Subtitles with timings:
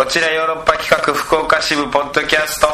[0.00, 2.66] こちらヨーロッパ企画福岡支部ポッドキャスト。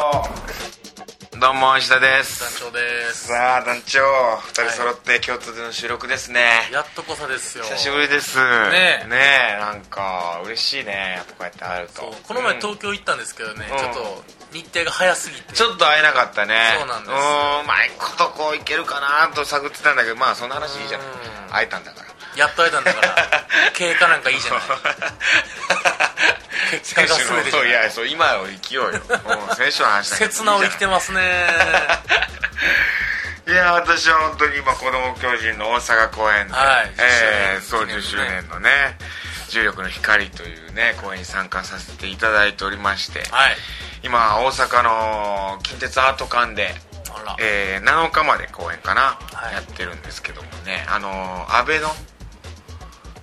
[1.37, 2.39] どうも石田です。
[2.39, 3.27] 団長です。
[3.27, 3.99] さあ団長。
[3.99, 6.39] 2人揃って京都での収録ですね、
[6.71, 7.65] やっとこさですよ。
[7.65, 8.37] 久しぶりです。
[8.37, 9.07] ねえ。
[9.09, 9.17] ね
[9.57, 11.15] えなんか嬉しいね。
[11.17, 12.61] やっぱこうやって会えるとこの前うん。
[12.61, 13.77] 東京行ったんですけどね、うん。
[13.77, 14.23] ちょっと
[14.53, 15.51] 日程が早すぎて。
[15.51, 16.55] ちょっと会えなかったね。
[16.79, 17.11] そうなんです。
[17.11, 17.13] う
[17.67, 21.01] まいことこういけるかなと探ってたんだけどまあそんな話いいじゃん。
[21.01, 21.51] うん。
[21.51, 22.07] 会えたんだから。
[22.39, 23.47] やっと会えたんだから。
[23.75, 26.06] 経過なんかいいじゃない
[26.83, 29.01] 選手全てじゃないのいやそう今を生きようよ。
[29.09, 31.21] うん選手の話切なを生きてますね。
[33.47, 38.97] いや私は本当に今子ども巨人の大阪公演で、はいえーそう10 10周周年年のね
[39.49, 43.57] 「重力の光」というね公演に参加させていただいておりましてはい。
[44.03, 46.75] 今大阪の近鉄アート館で、
[47.39, 49.53] えー7日まで公演かな、はい。
[49.53, 51.95] やってるんですけどもねあのー安倍の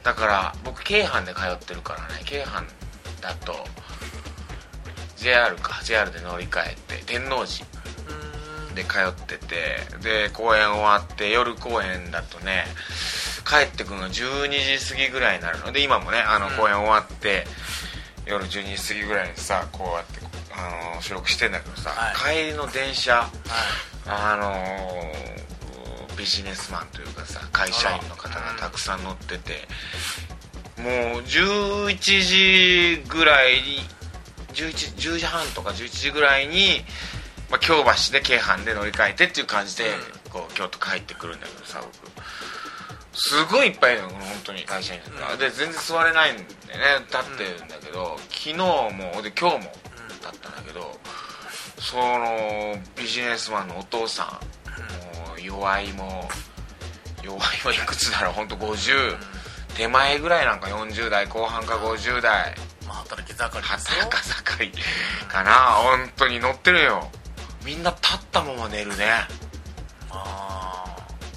[0.02, 2.64] だから僕京阪で通ってるからね京阪
[3.24, 3.54] だと
[5.16, 7.64] JR か JR で乗り換えて天王寺
[8.74, 9.56] で通ってて
[10.02, 12.64] で公演終わって夜公演だとね
[13.48, 15.70] 帰ってくるの12時過ぎぐらいになるの。
[15.70, 16.52] で今もねあのうん。
[16.56, 17.44] 公演終わって、
[18.26, 20.20] 夜12時過ぎぐらいにさこうやって
[20.56, 23.28] あの収録してんだけどさ、は帰りの電車はい。
[24.06, 25.34] あのー
[26.16, 29.68] ビジネスマンというかさ会社員の方がたくさん乗ってて
[30.78, 33.78] もう11時ぐらいに
[34.52, 36.80] 11, 10時半とか11時ぐらいに、
[37.50, 42.12] まあ、京橋で京阪で乗り換えてっていう感じで、うこう京都帰ってくるんだけどさ僕。
[43.16, 45.38] すごいいっぱいいるの本当に会社員の方、うん。
[45.38, 46.48] で全然座れないんでね。
[47.06, 47.68] 立ってるん。
[47.68, 49.72] だけど、昨日もで今日も
[50.24, 50.98] だったんだけど
[51.78, 56.28] そのビジネスマンのお父さんもう弱いも
[57.22, 58.32] 弱いもいくつだろう。
[58.32, 59.16] 本当50、
[59.76, 62.54] 手前ぐらいなんか40代後半か50代。
[62.86, 64.04] まあ、働き盛りですよ。
[64.04, 64.72] 働か盛り。
[65.28, 67.10] かな本当に乗ってるよ。
[67.64, 69.06] みんな立ったまま寝るね。
[70.10, 70.84] あ。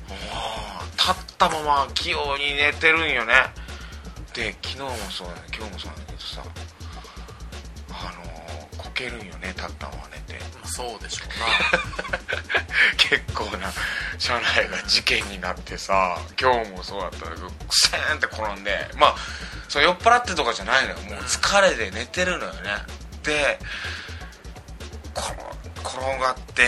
[0.07, 3.33] もう立ったまま器用に寝てるんよね。
[4.33, 5.41] で昨日もそうだね。
[5.55, 6.16] 今日もそうだけどさあのーこ
[8.97, 10.39] けるんよね立ったまま寝て。
[10.65, 11.29] そうでしょう
[12.97, 13.71] 結構な
[14.17, 19.15] 車内が事件になってさ今日もそうだったんだけどクセーンって転んでまあ
[19.69, 20.97] そう酔っ払ってとかじゃないのよ。
[20.99, 22.71] もう疲れで寝てるのよね。
[23.23, 23.59] で
[25.13, 25.21] こ
[25.83, 26.63] 転がって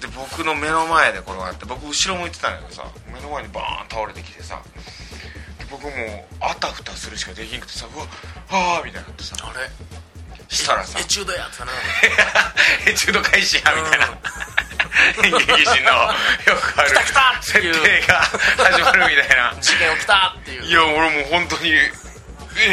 [0.00, 4.60] で僕の目の前で転がって僕後ろ向いてたんだけどさ目の前にバーン倒れてきてさ
[5.58, 5.92] で僕もう
[6.40, 8.06] あたふたするしかできんくてさうわ
[8.50, 9.36] あーみたいになってさ。
[9.36, 9.70] なあれ？
[10.50, 10.98] したらさ。
[10.98, 11.72] エチュードやってな。
[12.86, 14.06] エチュード開始やみたいな、
[15.24, 17.20] 演 劇人のよくある来た来た。
[17.32, 19.54] って設定が始まるみたいな。
[19.60, 20.64] 事件起きたっていう。
[20.64, 21.92] いや俺もう本当にえ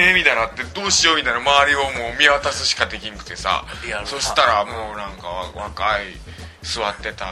[0.09, 1.39] えみたいになってどうしようみたいな。
[1.39, 3.63] 周りをもう見渡すしかできんくてさ。
[4.05, 6.17] そしたらもうなんか若い
[6.63, 7.27] 座ってた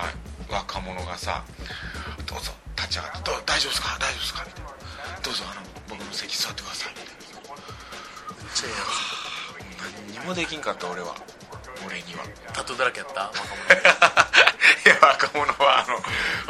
[0.49, 1.41] 若者がさ
[2.27, 3.97] 「どうぞ立ち上がって大丈夫ですか？
[3.99, 4.69] 大丈夫ですか?」みたいな
[5.23, 7.15] 「どうぞあの僕の席座ってください」みたいな
[10.09, 11.15] 何にもできんかった俺は。
[11.85, 12.23] 俺には。
[12.53, 13.55] タトゥーだらけやった若者
[14.85, 15.95] いや若者はあの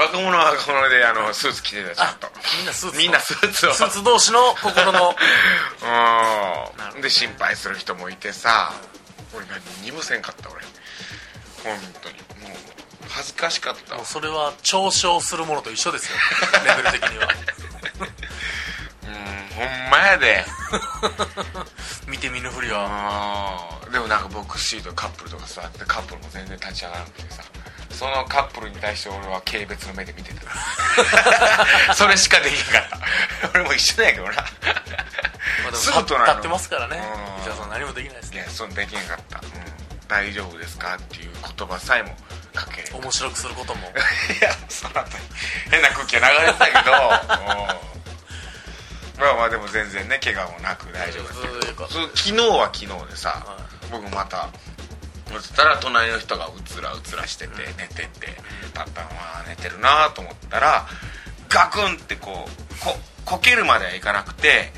[0.03, 2.29] 若者は若者であのスーツ着てたちゃんと。
[2.57, 3.73] みんなスーツみんなスーツを。
[3.73, 5.16] スーツ同士の心の？
[6.96, 7.01] うん。
[7.01, 8.72] で心配する人もいてさ
[9.34, 10.62] 俺何にもせんかった俺。
[11.63, 12.16] 本当に。
[12.47, 12.57] もう
[13.09, 13.96] 恥ずかしかった。
[13.96, 16.17] もうそれは嘲笑するものと一緒ですよ。
[16.66, 17.28] レベル的には
[19.08, 19.14] うん
[19.56, 20.46] ほんまやで。
[22.08, 27.44] 見て見ぬふりはうんでもなんかボックスシートカップルとか座ってカップルも全然立ち上がらなくてさ。
[27.96, 30.52] そのカップルに対して俺は軽蔑の目で見てた。
[31.96, 33.50] それしかできなかった。
[33.54, 34.34] 俺も一緒なんやけどな。
[35.74, 36.26] すぐ隣の。
[36.26, 36.98] 立ってますからね。
[36.98, 37.42] うん。
[37.42, 40.08] 伊沢さん何もできないですいやねそうできなかった、うん。
[40.10, 42.16] 大丈夫ですかっていう言葉さえも
[42.54, 43.88] かけ面白くすることも。
[43.98, 45.24] いやその後に
[45.72, 46.92] 変な空気が流れてたけど。
[46.92, 47.84] うん
[49.20, 51.42] まあまあでも全然ね怪我もなく大丈夫。
[51.42, 53.58] だったけどそういうそう昨日は昨日でさ、は
[53.92, 54.50] 僕また
[55.32, 58.38] そしたら隣の人がうつらうつらしてて寝てて
[58.73, 60.85] パッパンは寝てるなと思ったら
[61.50, 62.96] ガクンってこうこ
[63.26, 64.72] こけるまではいかなくて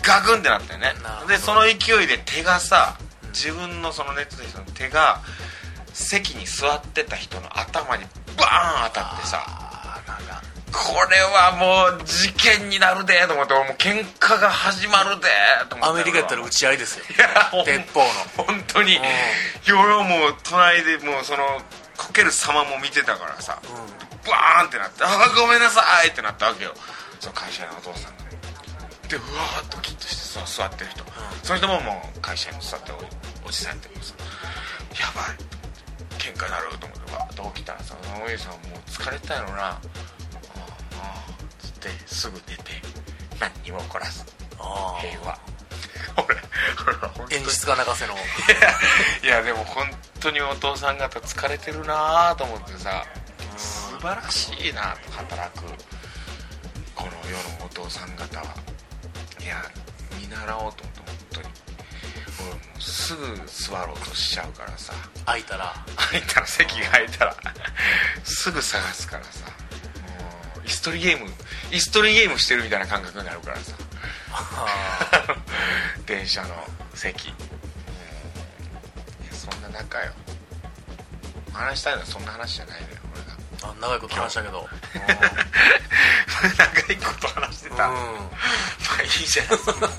[0.00, 0.92] うガクンってなったよね。
[1.28, 2.96] でその勢いで手がさ
[3.32, 5.20] 自分のその寝てた人の手が
[5.92, 8.04] 席に座ってた人の頭に
[8.36, 9.63] バーン当たってさ
[11.10, 15.28] れはもう事件になるでと思ってもう喧嘩が始まるで
[15.68, 15.92] と思って。
[15.92, 17.04] アメリカやったら打ち合いですよ。
[17.64, 18.06] 鉄砲の。
[18.44, 18.98] 本当に。
[19.68, 21.62] 俺はもう隣でもうその
[21.96, 23.60] こける様も見てたからさ、
[24.26, 26.74] バーンってなって「あごめんなさい」ってなったわけよ。
[27.20, 28.24] その会社のお父さんが
[29.08, 31.04] でうわーっとキッとして座ってる人、
[31.42, 32.94] その人ももう会社に座ってる
[33.46, 34.16] おじさんやってるんですよ
[35.00, 35.36] やばい。
[36.18, 37.94] 喧嘩なると思ってわっと起きたらさ
[38.24, 39.78] おじさんもう疲れてたやろな
[41.90, 42.62] ってすぐ寝て
[43.38, 44.24] 何にも起こらず
[44.58, 45.38] あ平和
[46.16, 48.14] 俺演出家泣かせの。
[49.22, 49.84] いやでも本
[50.20, 53.04] 当にお父さん方疲れてるなと思ってさ
[53.56, 55.64] 素晴らしいなと働く。
[56.94, 58.44] この世のお父さん方は。
[59.42, 59.56] いや
[60.20, 61.48] 見習おうと思って本当に。
[62.40, 64.92] 俺もうすぐ座ろうとしちゃうからさ。
[65.26, 65.74] 開いたら。
[65.96, 67.36] 空いたら席が空いたら。
[68.22, 69.46] すぐ探すからさ
[70.90, 71.30] もう椅子取りゲーム
[71.70, 73.72] 椅子取りゲームしてるみたいな感覚になるからさ。
[74.32, 74.66] あ
[76.06, 76.48] 電車の
[76.94, 77.28] 席。
[77.28, 77.34] うん。
[79.36, 80.12] そんな仲よ。
[81.52, 83.68] 話したいのはそんな話じゃないのよ俺が。
[83.68, 84.68] ーあ長いこと話したけど。
[86.58, 87.94] 長いこと話してた、うん。
[87.94, 88.00] ま
[88.98, 89.94] あいいじゃないですかちょっと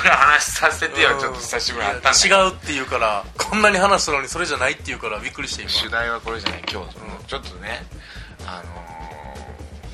[0.00, 5.70] 俺話させてよ、ちょっと久しぶりに会った違うって言うからこんなに話したのにそれじゃないって言うからびっくりして今。
[5.70, 6.94] 主題はこれじゃない今日、
[7.26, 7.84] ちょっとね
[8.46, 9.05] あのー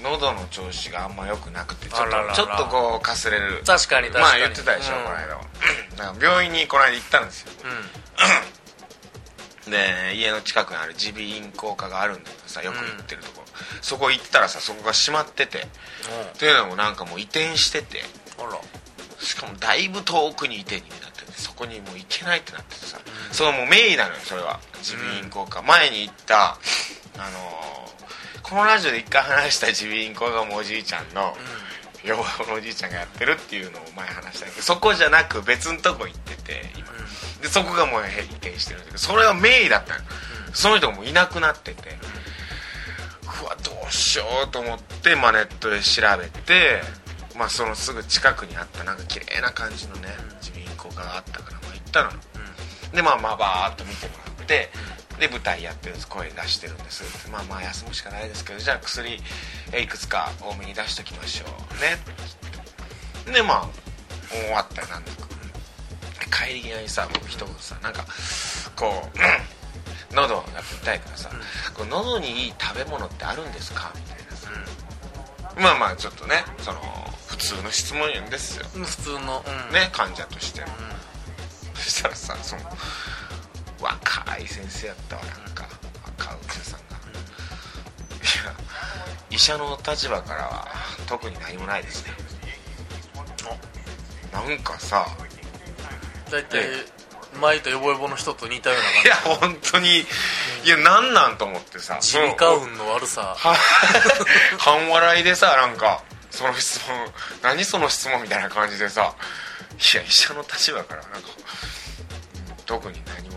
[0.03, 3.63] 喉の調子があんま良くなくてちょっとちょっとこうかすれる。
[3.65, 4.25] 確かに確かに。
[4.25, 5.05] まあ言ってたでしょ、うん。
[5.05, 5.43] この間は。
[5.99, 7.53] なんか病院にこの間行ったんですよ。
[9.67, 13.43] うで家の近くにある耳鼻咽喉科があるんだけどさよく行ってるとこ。
[13.43, 13.47] ろ、
[13.81, 15.67] そこ行ったらさそこが閉まってて。
[16.39, 18.01] というのもなんかもう移転してて。
[18.01, 18.59] んあら。
[19.19, 22.99] しかもだいぶ遠くに移転になっててそこにもう行けないってなっててさ、
[23.31, 24.59] そのもう名医なのよそれは。
[24.83, 26.59] 耳鼻咽喉科、前に行ったあ
[27.19, 28.12] のー
[28.43, 31.35] このラジオで一回話した耳鼻咽喉科がもうおじいちゃんの、
[32.05, 36.89] 予防のおじいちゃんがやってるっていうのを前話したけどそこじゃなく別のとこ行ってて今、
[37.41, 38.05] でそこがもう移
[38.37, 40.01] 転してるんだけどそれは名医だったの、
[40.53, 41.97] その人がもういなくなってて、
[43.43, 46.83] うわどうしようと思って、まあ、ネットで調べて、
[47.37, 50.09] まあ、そのすぐ近くにあったなんか綺麗な感じのね
[50.55, 52.11] 耳鼻咽喉科があったから、まあ、行ったの。
[52.11, 52.17] よ、
[52.95, 54.71] でまあまあバーッと見てもらって
[55.21, 56.09] で舞台やってるんです。
[56.09, 57.31] 声出してるんです。
[57.31, 59.21] まあまあ休むしかないですけどじゃあ薬
[59.73, 61.47] えいくつか多めに出しときましょ
[63.27, 63.33] うね。
[63.33, 63.69] でまあ
[64.31, 64.89] 終わったよ。
[64.89, 65.23] なんだか。
[66.47, 68.05] 帰り際にさ僕一言さなんか
[68.75, 68.91] こ
[70.11, 70.45] う喉が
[70.83, 71.31] 痛いからさ、
[71.75, 73.93] こう喉にいい食べ物ってあるんですか？
[73.95, 74.51] みたいなさ、
[75.59, 76.81] まあまあちょっとねその
[77.27, 78.67] 普通の質問ですよ。
[78.77, 79.75] うん普通のうん。
[79.75, 80.63] ね患者として、
[81.75, 82.63] そしたらさその
[83.83, 85.69] 若い先生やったわなんか。
[86.07, 87.01] 若いお医者さんが、い
[88.47, 88.55] や
[89.31, 90.69] 医者の立場からは
[91.07, 92.13] 特に何もないですね。
[94.33, 95.07] なんかさ
[96.31, 96.65] 大体
[97.41, 100.01] 前とヨボヨボの人と似たような感いや本当に
[100.65, 103.35] いやなんなんと思ってさじ耳鼻花粉の悪さ。
[103.37, 103.55] は
[104.59, 106.97] 半笑いでさなんかその質問
[107.43, 109.15] 何その質問みたいな感じでさ
[109.73, 111.83] いや医者の立場からなんか、うん
[112.65, 113.32] 特に何も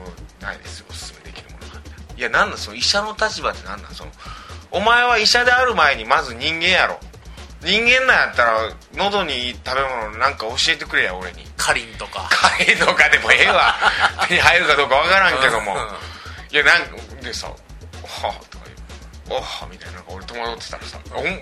[0.46, 1.82] ないですよおすすめできるものが
[2.16, 4.12] いやなんだその医者の立場って何なんその
[4.76, 7.00] お前は医者である前にまず人間やろ。
[7.64, 11.46] 人間なんやったら喉にいい食べ物なんか教えてくれや俺に。
[11.56, 12.28] カリンとか。
[12.30, 13.74] カレーとかでもええわ。
[14.28, 15.74] 手に入るかどうかわからんけども。
[15.74, 15.80] うん。
[16.54, 17.48] いやなんかでさ
[18.04, 18.66] 「おは」とか
[19.28, 21.00] 言う「おは」みたいな俺戸惑ってたらさ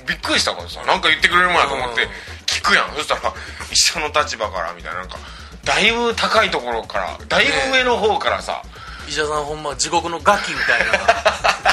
[0.07, 2.09] びっくりしたからさなんか言ってくれるもんやと思ってうん。
[2.45, 2.93] 聞くやん。
[2.95, 3.33] そしたら
[3.71, 5.17] 医者の立場からみたいななんか
[5.63, 8.61] だいぶ高いところからだいぶ上の方からさ、
[9.07, 10.93] 医者さんほんま地獄のガキみたいな。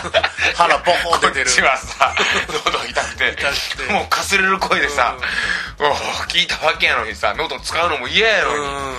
[0.57, 1.49] 腹ボコこ出てる。
[1.49, 2.15] っちはさ
[2.49, 3.93] 喉痛くて痛くて。
[3.93, 5.17] もうかすれる声でさ
[5.79, 5.97] 「おお
[6.29, 8.95] 聞いたわけやのにさ喉使うのも嫌やのに、うん。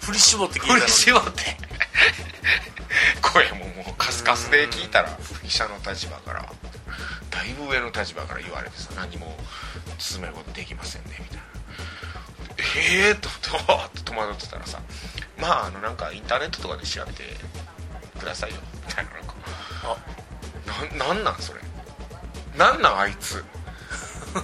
[0.00, 1.56] 振り絞って聞いたの振り絞って。
[3.20, 6.44] 声ももうカスカスで聞いたら医者の立場から
[7.30, 9.36] だいぶ上の立場から言われてさ何も
[9.98, 11.42] 進めることできませんねみたいな。
[12.76, 14.78] ええー、とと戸惑ってたらさ
[15.36, 17.22] まああのなんかインターネットとかで調べて
[18.22, 18.56] くださいよ。
[18.86, 19.34] みたいななんか
[20.96, 21.60] ななんなんそれ。
[22.56, 23.44] なんなんあいつ。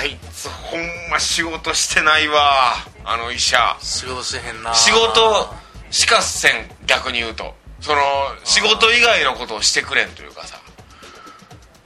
[0.00, 2.74] あいつほんま仕事してないわ。
[3.04, 3.76] あの医者。
[3.80, 4.74] 仕事してへんな。
[4.74, 5.54] 仕事
[5.90, 7.54] しかせん逆に言うと。
[7.80, 8.00] その
[8.44, 10.58] 仕事以外のことをしてくれんというかさ。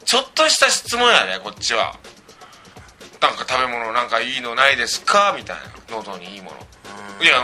[0.04, 1.96] ちょっとした質問やねこっちは。
[3.20, 5.34] なんか食べ物なんかいいのないですか？
[5.36, 5.62] みたいな。
[5.90, 6.56] 喉にいいもの。
[7.24, 7.38] いや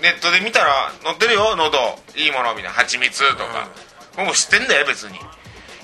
[0.00, 1.78] ネットで見たら載ってるよ喉。
[2.16, 2.70] いいものみたいな。
[2.70, 3.68] 蜂蜜とか、
[4.16, 5.16] もう知ってんだよ別に。
[5.16, 5.20] い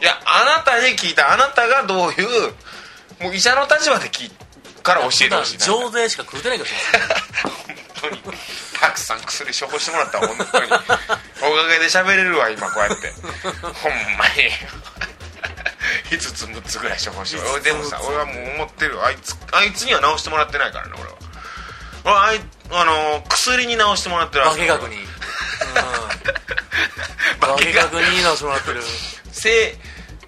[0.02, 1.33] やあなたに聞いた。
[1.33, 2.54] あなたがどういう
[3.21, 4.30] もう医者の立場で聞い
[4.83, 5.64] から教えてほしいな。
[5.64, 6.75] 上税しか食うてないかもし
[8.02, 8.23] 本当に。
[8.80, 10.66] たくさん薬処方してもらったわ本当に。
[10.66, 13.12] おかげで喋れるわ今こうやって。
[13.73, 14.50] ほんまに。
[16.11, 17.61] 5つ6つぐらい処方してもらう。
[17.62, 18.94] でもさ俺はもう思ってる。
[18.94, 21.16] よあいつあいつには治してもらってないからね俺は。
[22.04, 22.40] 俺あい
[22.71, 24.97] あの薬に治してもらってる化学に。
[24.97, 25.04] うん。
[27.40, 28.83] 化化学学に直してもらってる。
[29.33, 29.76] 製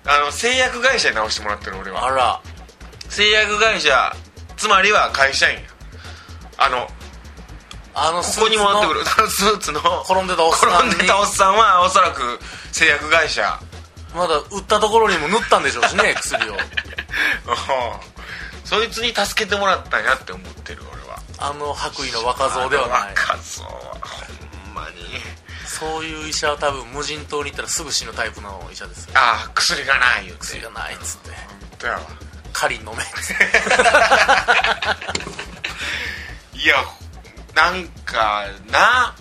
[0.04, 2.06] あの製薬会社に治してもらってる俺は。
[2.06, 2.40] あら。
[3.08, 4.14] 製薬会社
[4.56, 5.56] つまりは会社員。
[5.56, 5.62] や
[6.58, 6.88] あの
[7.94, 9.04] あのここに回ってくる。
[9.30, 10.76] ス スーツの転んでたおっさんに。
[10.76, 12.38] 転んでたおっさんはおそらく
[12.72, 13.58] 製薬会社。
[14.14, 16.56] まだ売ったところにも塗ったんでしょうしね薬を。
[18.64, 20.95] そいつに助けてもらったんやって思ってる俺は
[21.38, 23.14] あの白衣の若造ではない。
[23.14, 24.96] 若造はほんまに。
[25.66, 29.12] そういう医者は多分無人島に行ったらすぐ死ぬタイプの医者ですよ。
[29.14, 30.42] ああ薬がない言うて。
[30.44, 31.30] 薬がないっつって。
[31.30, 31.36] 本
[31.78, 32.00] 当やわ。
[32.52, 32.92] 狩り飲め
[36.58, 36.76] いや
[37.54, 39.14] なんかな。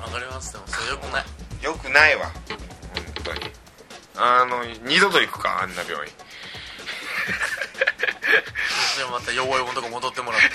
[0.00, 0.52] わかります。
[0.52, 1.24] でもそれよくない。
[1.62, 2.26] よくないわ。
[2.26, 3.52] 本当に。
[4.16, 6.12] あの二度と行くかあんな病院
[8.98, 10.46] でもまたヨボヨボのとこ戻ってもらって。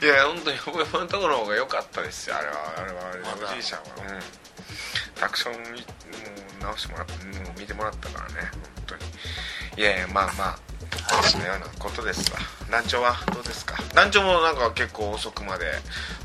[0.04, 2.54] いや本当に僕のところの方が良かったですよあれは。
[2.76, 3.50] あれはあれまだ。
[3.50, 3.86] おじいちゃんは。
[3.96, 4.22] うん。
[5.14, 5.86] タクションにも
[6.60, 9.02] う直してもらってもう見てもらったからね本当に。
[9.76, 10.58] いやいやまあま
[11.10, 12.38] あそのようなことですわ。
[12.70, 13.16] 団長は？
[13.32, 13.76] どうですか？
[13.94, 15.78] 団長もなんか結構遅くまで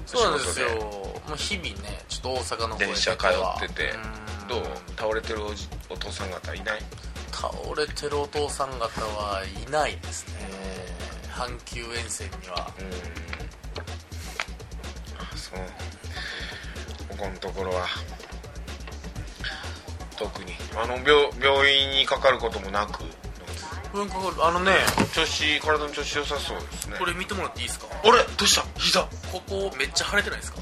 [0.06, 0.70] そうなんですよ。
[0.76, 3.92] もう日々ねちょっと大阪の方電車通ってて。
[3.92, 4.48] うん。
[4.48, 4.66] どう？
[4.98, 5.42] 倒れてる
[5.90, 6.82] お父さん方いない？
[7.40, 10.34] 倒れてるお父さん方はいないですね。
[11.32, 12.70] 阪急沿線には。
[12.78, 12.88] うん。
[15.18, 15.60] あそう。
[17.08, 17.88] ここのところは。
[20.18, 20.52] 特に。
[20.76, 23.06] あの病病院にかかることもなく。
[23.94, 24.74] うんここあのね
[25.14, 26.98] 調子体の調子良さそうですね。
[27.00, 27.88] これ見てもらっていいですか？
[28.04, 28.12] あれ？
[28.12, 28.64] どうした？
[28.78, 29.00] 膝。
[29.32, 30.60] ここめっちゃ腫れてないですか？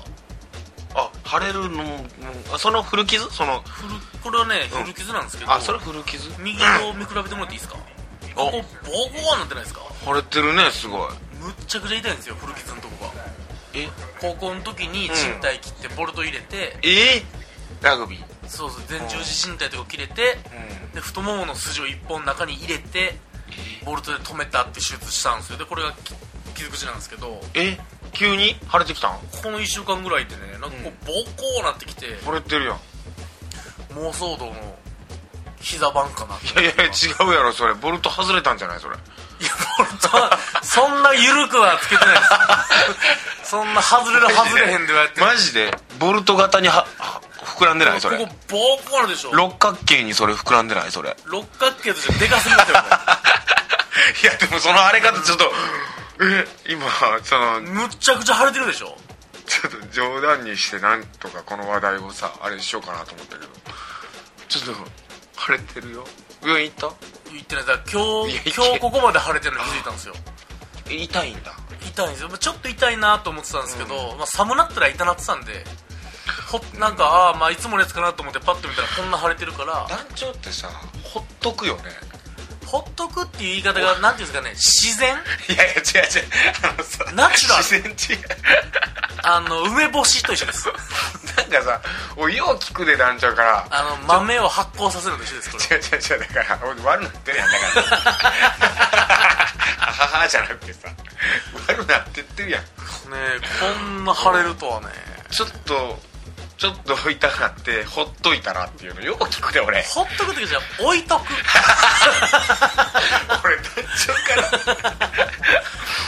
[0.93, 2.05] あ腫れるのも
[2.53, 3.25] あその古傷？
[3.31, 3.93] その古
[4.27, 4.83] これはねうん。
[4.83, 6.29] 古傷なんですけど、あそれ古傷？
[6.39, 7.75] 右と見比べてもらっていいですか？
[8.35, 9.81] ここボーボーになってないですか？
[10.03, 11.09] 腫れてるねすごい。
[11.39, 13.13] むっちゃくちゃ痛いんですよ古傷のとこが。
[13.73, 13.87] え？
[14.19, 17.23] 高校の時に賃貸切ってボルト入れて、え？
[17.81, 18.47] ラグビー。
[18.49, 20.37] そうそう前十字靭帯とか切れて
[20.83, 20.91] うん。
[20.91, 23.15] で太ももの筋を1本中に入れて
[23.85, 25.57] ボルトで止めたって手術したんですよ。
[25.57, 26.13] でこれがき
[26.55, 27.39] 傷口なんですけど。
[27.53, 27.77] え？
[28.13, 29.19] 急に腫れてきたん？
[29.43, 32.17] この1週間ぐらいでねなんかこうボコーなってきて。
[32.25, 32.79] 腫れてるやん
[33.97, 34.53] 妄想道の
[35.59, 37.73] 膝盤かないやいや違うやろそれ。
[37.73, 38.95] ボルト外れたんじゃないそれ。
[38.95, 38.99] い
[39.43, 42.29] やボルトは そんな緩くはつけてないです。
[43.51, 45.21] そんな外れる外れへんではやって。
[45.21, 45.75] マジで？
[45.99, 48.17] ボルト型にはは膨らんでないそれ。
[48.17, 49.31] ここボーコーなでしょ。
[49.33, 51.15] 六角形にそれ膨らんでないそれ。
[51.25, 52.83] 六角形としてでかすぎますよこ
[54.23, 55.51] いやでもその荒れ方ちょっと
[56.21, 56.85] え今
[57.23, 58.97] そのれむっちゃくちゃ腫れてるでしょ。
[59.47, 63.49] ちょっと冗談にしてなんとかこの話題をさあれしようかなと思ったけど
[64.47, 66.03] ちょっと腫れてるよ。
[66.41, 66.93] 病院行っ
[67.31, 67.65] 言ってない。
[67.65, 70.13] だ今日今日ここまで腫れてるの気づいたんですよ。
[70.85, 71.53] た痛いんだ。
[71.81, 72.29] 痛いんですよ。
[72.29, 75.63] まあちょっと痛いなと思ってたんですけど、まあ、寒なったら痛なってたんで
[76.47, 80.69] ほなんかああまあいつものやつかなと思ってパッと見たらこんな腫れてるから団長ってさ
[81.03, 81.83] ほっとくよね
[82.67, 85.15] ほっとくっていう言い方がなんていうんですかね自然？
[85.47, 86.27] いやいや違う違う。
[86.63, 87.63] あのさナチュラル？
[87.63, 88.25] 自然違う。
[89.23, 90.67] あの梅干しと一緒です。
[91.37, 91.81] なんかさ
[92.17, 93.67] おいよう聞くで団長から。
[93.69, 97.81] あの豆を発酵させるのと一緒ですこれ違う違う違うだから俺悪なってるやんだから。
[99.87, 100.79] ははじゃなくてさ
[101.67, 102.61] 悪なってってるやん。
[102.63, 102.67] ね
[103.59, 104.87] こんな腫れるとはね。
[105.31, 105.99] ちょっと
[106.57, 109.83] ちょっと痛かってほっといたらっていうのよく聞くで俺。
[109.83, 111.21] ほっとくってじゃ置いとく。
[113.45, 114.41] 俺団長から。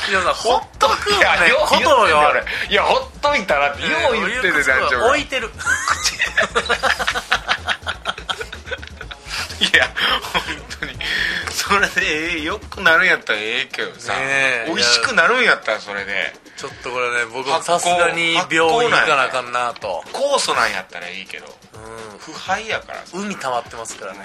[0.09, 2.43] いやさほっとくいやはね言とよねん俺。
[2.67, 5.05] いやほっといたらってよう言ってて団長。
[5.07, 5.51] 置いてる。
[9.77, 9.85] や
[10.33, 10.41] 本
[10.79, 10.93] 当に。
[11.51, 14.65] それでええよくなるんやったらええけどさ、ねえ。
[14.67, 20.03] 美味しくなるんやったらそれでちょっとこれね僕もさすがに病院行かなあかんなと。
[20.11, 21.49] 酵素なんやったらいいけどう
[22.19, 24.19] 腐敗やから海溜まってますからね。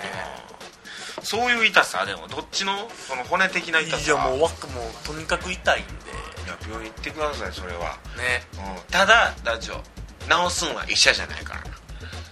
[1.22, 2.04] そういう痛さ？
[2.04, 4.10] でもどっちのその骨的ない痛さ？
[4.10, 5.86] やもうわくもうとにかく痛いんい
[6.48, 8.42] や病院行ってくださいそれは、でね。
[8.54, 11.66] うん、ただラジオ治すんは医者じゃないからな。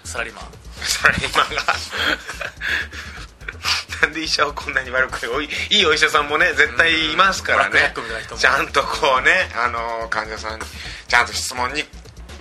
[0.04, 0.44] サラリーマン。
[0.82, 1.74] それ今が
[4.02, 7.94] なんで医者をこんなに悪くおいいいお医者さんもね絶対いますからね。
[8.36, 10.66] ちゃんとこうねあの患者さんに
[11.06, 11.76] ちゃんと質問に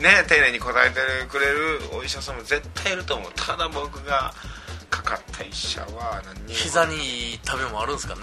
[0.01, 0.96] ね丁寧に答えて
[1.30, 3.32] くれるお医者さんも絶対いると思う。
[3.36, 4.34] ただ僕が
[4.89, 6.48] かかった医者は何にも。
[6.50, 8.22] 膝に食べ物あるんですかね。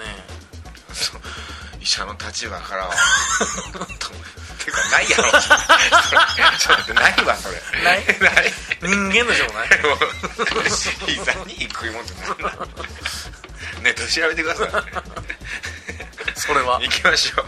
[1.80, 2.90] 医者の立場からは
[4.70, 5.24] てかないやろ。
[6.58, 7.82] ちょっとないわそれ。
[7.84, 8.04] ない？
[8.20, 8.52] ない。
[8.82, 9.98] 人間でしょうねもう
[11.06, 12.66] 膝に食い物って何なの
[13.82, 14.68] ネットで調べてください。
[16.34, 16.80] スそれは。
[16.80, 17.44] 行きましょう。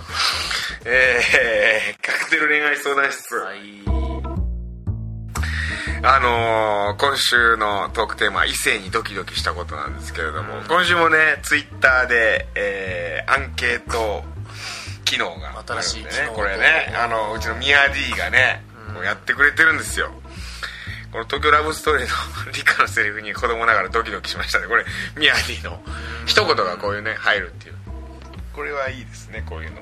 [0.84, 3.60] えー、カクテル恋愛相談室、はい。
[6.02, 14.24] あのー今週のトークテーマは異性にドキドキしたことなんですけれども、今週もねツイッターで、えーアンケート
[15.10, 18.62] 機能があるんで新しいねこれねあのうちのミヤ D がね、
[18.94, 20.10] こうやってくれてるんですよ。
[21.10, 24.68] この東京ラブストーリーの 理科のセリフに子供ながらドキドキしましたね。
[24.68, 24.84] これ
[25.16, 25.82] ミヤ D の
[26.26, 27.74] 一言がこういうね入るっていう。
[28.52, 29.80] これはいいですねこういうの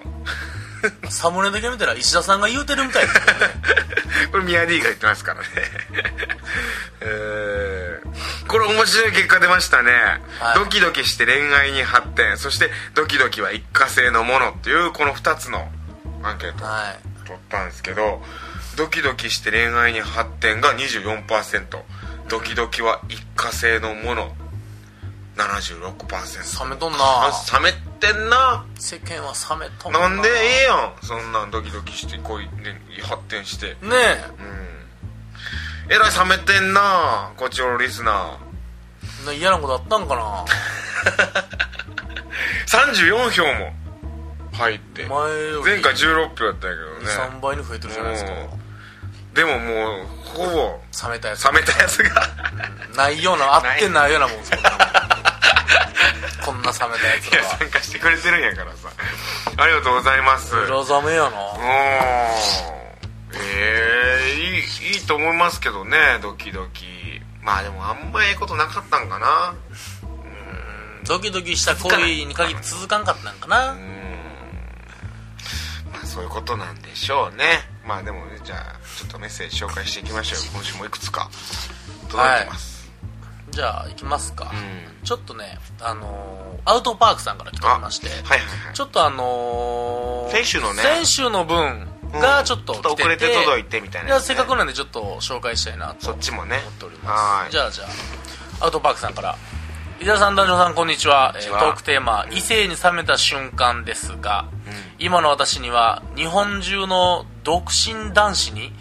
[1.11, 3.55] サムネだけ見たら石田さんが言うてるみたいですけどね。
[4.33, 5.47] これミヤ D が言ってますからね。
[7.01, 8.09] えー
[8.49, 9.93] これ面白い結果出ましたね、
[10.41, 10.59] はい。
[10.59, 12.39] ドキドキして恋愛に発展。
[12.39, 15.71] そしてドキドキは一過性のものっていうこの2つの
[16.23, 16.65] アンケート
[17.27, 18.23] 取ったんですけど
[18.77, 21.83] ドキドキして恋愛に発展が24%
[22.29, 24.35] ドキドキは一過性のもの。
[25.37, 26.99] 76%冷めとんな。
[27.01, 27.31] あ
[27.61, 28.65] 冷めてんな。
[28.79, 30.09] 世間は冷めとんな。
[30.09, 30.93] んでええやん。
[31.03, 32.51] そんなんドキドキして恋に
[33.03, 33.67] 発展して。
[33.67, 34.59] ねえ。
[35.91, 38.39] えらい冷めてんなこっちのリスナ
[39.25, 40.45] な嫌なことあったんかな。
[42.67, 43.75] ー34票も
[44.53, 45.07] 入って。
[45.07, 47.31] 前回16票だったんやけどね。
[47.31, 48.33] 3倍に増えてるじゃないですか。
[48.33, 49.35] うん。
[49.35, 51.45] でももうほぼ冷めたやつ。
[51.45, 52.29] 冷めたやつが。
[52.97, 54.71] ないようなあってないようなもんですもんね
[56.45, 58.89] こんな冷めたやついや参加してくれてるんやからさ。
[59.57, 60.57] ありがとうございます。
[60.57, 61.29] 裏冷めやな。
[61.29, 61.69] うん。
[63.35, 66.87] ええいいいいと思いますけどねドキドキ。
[67.43, 69.55] まあでもあんまええことなかったんかな。
[71.05, 73.77] ドキドキした恋に限って続かんかったんかな。
[75.93, 77.79] まあそういうことなんでしょうね。
[77.89, 81.31] まあでもねじゃあちょっとメッセージ紹介していきましょう今週もいくつか
[82.11, 82.78] 届いてます、
[83.59, 84.49] じゃあ行きますか、ん。
[85.03, 88.07] ちょっとねあのーアウトパークさんから来ておりまして。
[88.07, 88.75] はいはいはい。
[88.75, 90.81] ちょっとあのー先週のね。
[90.81, 94.21] 先週の分がちょっと来てて、ちょっと遅れて届いてみたいなね。
[94.21, 97.85] せっかくなんでちょっと紹介したいなとそっちもね思っておりはますいじゃあじゃ
[98.61, 99.37] あアウトパークさんから。
[100.01, 101.35] 伊沢さん男女さんこんにちは。
[101.41, 101.59] ちは。
[101.59, 104.45] えートークテーマ「異性に冷めた瞬間」ですが、
[105.01, 108.73] 今の私には日本中の独身男子に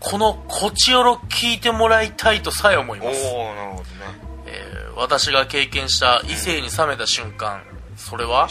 [0.00, 3.86] このこちよろ聞いてもらいたいとさえ思いおます、おなるほどね。
[4.46, 7.62] えー私が経験した異性に冷めた瞬間
[7.96, 8.48] それは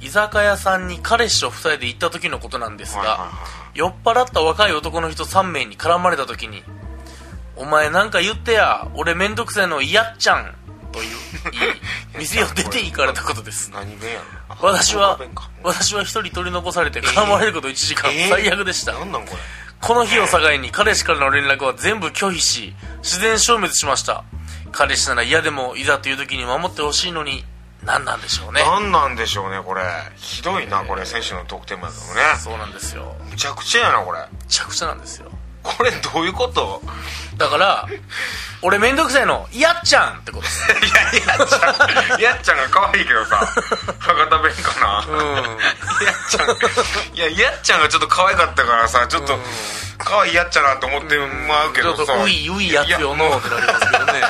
[0.00, 6.64] 居酒屋さんに彼氏と2人で行った時のことなんですが、はいはいはい酔っ払った若い男の人3名に絡まれた時に
[7.54, 10.54] 「お前なんか言ってや俺めんどくさいの嫌っちゃん」
[10.90, 11.16] という
[11.52, 13.70] 言い店を出て行かれたことです。
[13.70, 14.18] 何弁や
[14.48, 14.56] ろ。
[14.60, 15.20] 私は
[15.62, 19.42] 私は一人取り残されて絡まれること1時間、えー最悪でした、なんなんこれ
[19.82, 24.24] この日を境に彼氏からの連絡は全部拒否し自然消滅しました。
[24.72, 27.44] 彼氏なら嫌でもいざという時に守ってほしいのに
[27.84, 28.62] 何なんでしょうね。
[28.62, 29.82] 何なんでしょうねこれ。
[30.16, 31.06] ひどいなこれ。
[31.06, 32.20] 選手の得点までもね。
[32.38, 33.16] そうなんですよ。
[33.30, 34.18] むちゃくちゃやなこれ。
[34.20, 35.30] めちゃくちゃなんですよ
[35.62, 36.82] これどういうこと？
[37.36, 37.86] だから
[38.62, 39.48] 俺めんどくさいの。
[39.52, 40.46] 嫌っちゃんってこと
[40.86, 42.20] いやいやっちゃん。
[42.20, 43.36] やっちゃんが可愛いけどさ
[43.98, 45.36] 博多弁かな、うん。
[45.36, 47.16] やっちゃん。
[47.16, 49.38] いややっちゃんがちょっと可愛かったからさちょっと
[49.98, 54.20] 可愛いやっちゃなと思ってまうけちょどさっとういういやつよのってなりますけどね。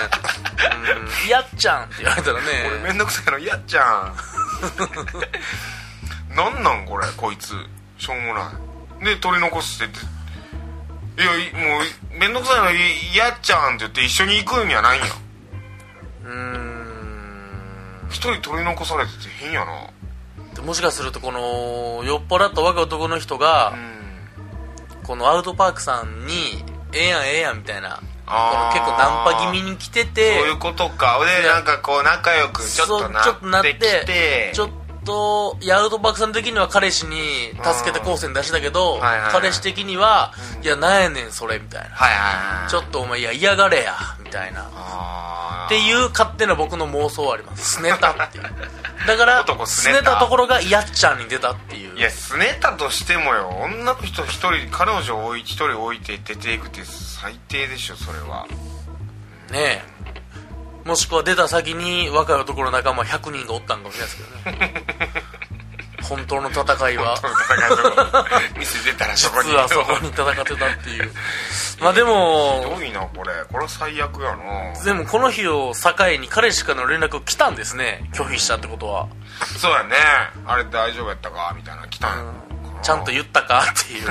[1.23, 1.27] う。
[1.27, 1.29] ん。
[1.29, 4.15] やっちゃんって言われたら俺ねめんどくさいのやっちゃん。
[6.37, 7.55] なんなんこれこいつ。
[7.99, 8.53] しょうもな
[9.01, 9.05] い。
[9.05, 9.99] で取り残してって
[11.21, 11.81] いやいも
[12.15, 12.81] うめんどくさいの
[13.15, 15.07] やっちゃんって言って一緒に行くんやないんや。
[16.25, 18.09] うーん。
[18.09, 19.91] 一人取り残されてて変やな。
[20.55, 25.05] でもしかするとこの酔っ払った若い男の人が、うん。
[25.05, 28.01] このアウトパークさんにええやんええやんみたいな。
[28.25, 31.19] この結構ナンパ気味に来ててそういうことか。
[31.43, 34.53] でなんかこう仲良くちょっとなっとなっっててきて。
[34.55, 34.71] ちょっ
[35.05, 37.17] といやアウトパークさん的には彼氏に
[37.63, 40.33] 助けて光線出したけど、はいはいはい彼氏的には、
[40.63, 44.71] いやなんやねんそれみたいな、はいはいはいちょっとお前いや嫌がれやみたいな。
[44.75, 47.77] あっていう勝手な僕の妄想はあります。
[47.77, 48.45] すねたっていう。
[49.07, 50.17] だから男すねた。
[50.19, 51.97] ところがやっちゃんに出たっていう。
[51.97, 58.47] いやすねたとしてもよ女の人一人彼女を一人置いて出ていくって最低でしょそれは。
[59.51, 60.00] ねえ
[60.85, 64.85] もしくは出た先に若い男の仲間100人がおったんかもしれないですけどね。
[66.03, 67.15] 本当の戦いは。
[67.19, 68.25] 戦いとこ
[68.59, 69.51] 店出たらそこに。
[69.51, 71.13] 実はそこに戦ってたっていう。
[71.81, 73.33] まあでもひどいなこれ。
[73.45, 74.85] これは最悪やな。
[74.85, 78.11] でもこの日を境に彼氏からの連絡来たんですね。
[78.13, 79.07] 拒否したってことは、
[79.59, 79.95] そうやね。
[80.47, 81.53] あれ大丈夫やったか？
[81.57, 82.33] みたいなの来たんや。
[82.83, 83.63] ちゃんと言ったか？
[83.63, 84.09] っていう。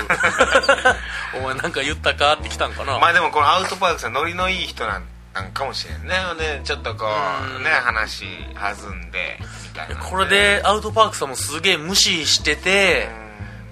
[1.37, 2.33] お前なんか言ったか？
[2.33, 6.15] って来たんかな、まあでもこのアウトパークさんノリのいい人なんなんかもしれんね。
[6.37, 7.63] でちょっとこううん。
[7.63, 13.07] ね話弾んでみたいなこれでアウトパークさんもすげえ無視してて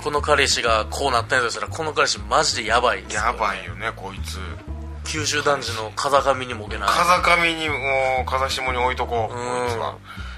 [0.03, 4.39] この彼氏がこうなったんやとしたらこの彼氏マジでやばいやばいよねこいつ。
[5.07, 6.89] 九州男児の風上にも置けない。
[6.89, 7.75] 風上にも
[8.23, 9.35] う風下に置いとこう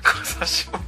[0.03, 0.84] 風下に。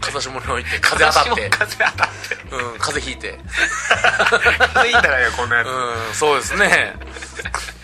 [0.00, 1.50] 風下に置いて風当たって。
[1.50, 2.34] 風当たって。
[2.54, 3.38] うん風邪ひいて。
[4.72, 5.68] 風いいんだらよこんなやつ。
[5.68, 5.70] う
[6.12, 6.94] んそうですね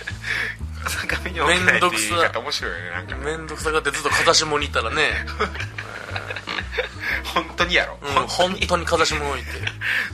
[0.85, 3.25] 風上に置けないっていう言い方面白いよねなんかね。
[3.25, 5.03] めんどくさがってずっと風下にいたらね。
[7.35, 7.99] 本当にやろ？
[8.03, 9.51] うん本当に風下に置いて。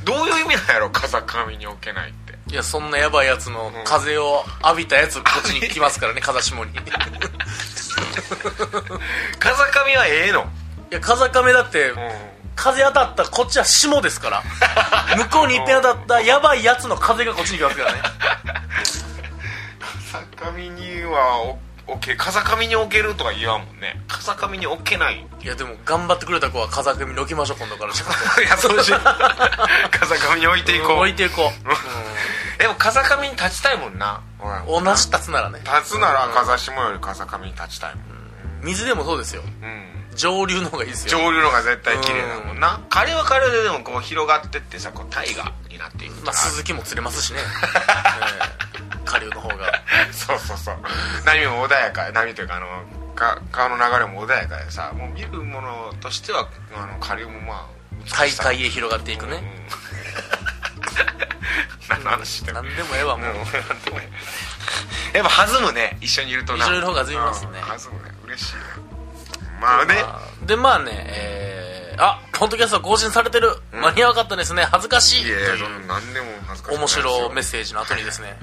[0.04, 2.34] どういう意味なんやろ風上に置けないって。
[2.48, 6.70] いやそんなやばいやつの風を浴びたやつこっちに来ますからね 風下に。
[6.70, 6.74] い
[9.38, 10.46] 風上はええの？
[10.90, 11.96] や風上だってうん。
[12.54, 14.42] 風当たったこっちは霜ですから
[15.18, 17.98] 向こうに一遍当たったやばいやつの風がこっちに来ますからね
[18.82, 19.05] 風
[20.36, 24.00] 上にはお置け風上に置けるとか言わんもんね。
[24.08, 25.24] 風上に置けない。
[25.42, 27.92] いやでも頑張ってくれた子は風上に置きましょう今度から。
[27.92, 29.00] ちゃんといやそうしよう。
[29.90, 30.98] 風上に置いていこう。
[30.98, 34.20] 置いていこう、でも風上に立ちたいもんな。
[34.66, 35.60] 同じ立つならね。
[35.64, 38.04] 立つなら風下より風上に立ちたいもん。
[38.62, 39.42] 水でもそうですよ。
[39.62, 39.96] うん。
[40.16, 41.18] 上流の方がいいですよ。
[41.18, 42.80] 上流のが絶対綺麗だもんな。
[42.88, 48.98] 下流は下流ででもこう広がってってさこう大河になっていくまあ鈴木も釣れますしね、 ええ。
[49.04, 49.75] 下流の方が
[50.12, 50.76] そうそうそう。
[51.24, 52.66] 波も穏やか波というかあの
[53.14, 54.92] か川の流れも穏やかでさ。
[54.92, 57.66] もう見るものとしてはあの下流もまあ
[58.10, 59.66] 大海へ広がっていくね、うん。
[61.88, 63.34] 何の話してる何でもええわもう、うん。
[63.36, 63.44] なん
[63.84, 64.06] でもいい
[65.12, 65.96] やっぱ弾むね。
[66.00, 66.64] 一緒にいるとな。
[66.64, 67.50] 一緒にいる方が弾みますね。
[67.52, 67.54] うん。
[67.54, 68.14] 弾むね。
[68.26, 68.60] 嬉しいね。
[69.60, 69.94] まあね。
[70.02, 74.62] まあでまあねえー、あポッドキャスト更新されてる、間に合わなかったですね。
[74.64, 75.26] 恥ずかしい。
[75.26, 78.36] いやいやそという何でも恥ずかしい面白メッセージの後にですね。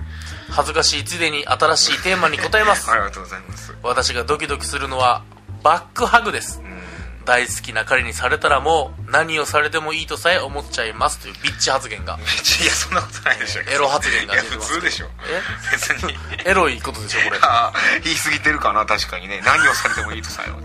[0.50, 2.90] 恥ずかしいついでに新しいテーマに答えます。
[2.92, 3.74] ありがとうございます。
[3.84, 5.24] 私がドキドキするのは
[5.64, 6.62] バックハグです。
[6.64, 6.84] うん。
[7.26, 12.18] 大好きな彼にされたらもう何をされてもいいとさえ思っちゃいますというビッチ発言が。
[12.18, 13.62] いやそんなことないでしょ。
[13.62, 14.34] エロ発言が。
[14.34, 15.08] いや普通でしょ。
[15.28, 15.42] え？
[15.72, 16.18] 別に。
[16.46, 17.40] エロいことでしょこれ。
[18.04, 19.42] 言い過ぎてるかな確かにね。
[19.46, 20.60] 何をされてもいいとさよ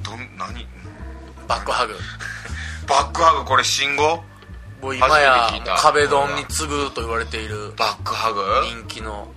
[0.00, 0.66] どん何？
[1.48, 1.94] バックハグ。
[2.86, 4.22] バックハグこれ信号？
[4.82, 8.42] もう今や壁ドンに次ぐと言われているバックハグ？
[8.66, 9.28] 人気の。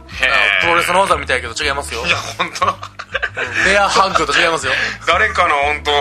[0.61, 2.05] プロレスの技みたいけど違いますよ。
[2.05, 2.65] いや本当
[3.65, 4.73] ベアハグと違いますよ。
[5.07, 5.91] 誰かの本当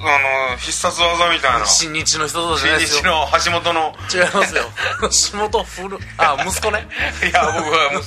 [0.00, 1.66] あの必殺技みたいな。
[1.66, 3.28] 新日の人とじゃないですよ。
[3.38, 3.94] 新日の橋本の。
[4.12, 4.64] 違いますよ。
[5.10, 6.88] 下本古あ息子ね。
[7.22, 8.02] いや僕は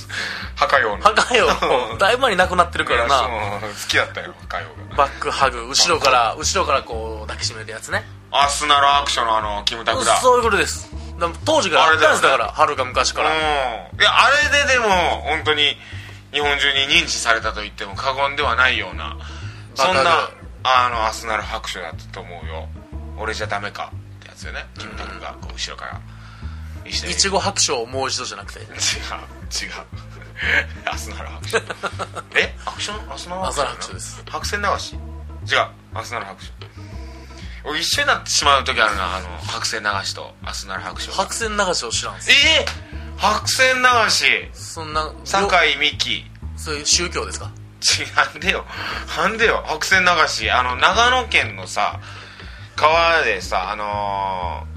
[0.55, 1.03] 墓用の。
[1.03, 1.47] 墓よ
[1.97, 3.21] だいぶ前に亡くなってるからな。
[3.21, 4.95] 好きだったよ墓用が。
[4.95, 5.67] バックハグ。
[5.67, 8.05] 後ろから後ろからこう抱きしめるやつね。
[8.31, 10.17] アスナルアクションのあのキムタクだ。
[10.17, 10.89] そういうことです。
[11.19, 12.51] でも当時からあったんですだから。
[12.51, 13.29] はるか昔から。
[13.29, 13.35] うん。
[13.35, 13.39] い
[14.03, 14.89] やあれででも
[15.21, 15.77] 本当に
[16.31, 19.17] 日本中に認知されたと言っても過言ではないような。
[19.75, 20.38] そんなグ
[20.85, 22.67] あのアスナル拍手だったと思うよ。
[23.17, 23.91] 俺じゃダメか。
[24.19, 24.65] ってやつよね。
[24.77, 26.01] キムタクがこう後ろから。
[26.85, 28.59] いいちご白書をもう一度じゃなくて。
[28.59, 28.67] 違う。
[28.67, 28.75] 違う。
[30.89, 31.57] アスナル拍手
[32.39, 32.55] え？
[32.65, 33.13] アクション？
[33.13, 34.23] アスナルアスナル拍手です。
[34.29, 34.95] 白線流し？
[34.95, 35.67] 違う。
[35.93, 36.51] アスナル拍手
[37.65, 39.17] 俺一緒になってしまう時あるな。
[39.17, 40.33] あの白線流しと。
[40.45, 42.31] アスナル拍手白線流しを知らんす。
[42.31, 42.65] え？
[42.65, 44.25] ー、白線流し。
[44.53, 46.25] そんな酒井美紀。
[46.55, 47.51] そういう宗教ですか？
[47.79, 48.65] 違うんでよ。
[49.17, 49.63] なんでよ。
[49.65, 50.49] 白線流し。
[50.51, 51.99] あの長野県のさ
[52.75, 54.67] 川でさあの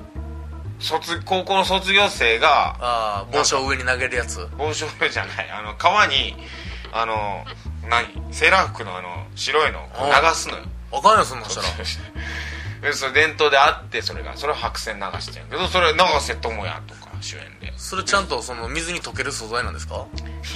[0.79, 4.47] ー、卒高校の卒業生がああ帽子を上に投げるやつ。
[4.57, 5.51] 帽子じゃない。
[5.51, 6.35] あの川に
[6.93, 7.45] あの
[7.89, 8.33] 何？
[8.33, 10.65] セーラー服のあの白いの流すのよ。
[10.93, 11.69] あかんよそんなんしたら。
[12.83, 17.52] でそれ伝統であってそれがそれを白線流してんやけどそれ永瀬智也とか主演で
[17.83, 20.07] それちゃんとその水に溶ける素材なんですか？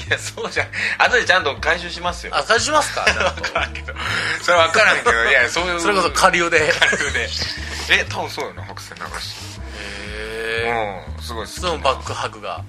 [0.08, 0.68] いやそうじゃん。
[0.98, 2.32] 後でちゃんと回収しますよ。
[2.36, 3.02] あ返しますか？
[3.34, 3.92] 分とからんけど。
[4.40, 5.24] それ分からんけど。
[5.24, 5.80] いやそういう。
[5.80, 6.68] それこそ下流で。
[6.68, 7.28] へ下流で。
[7.90, 9.34] え多分そうよな白線流し。
[10.14, 12.62] えうんすごいそのバックハグが。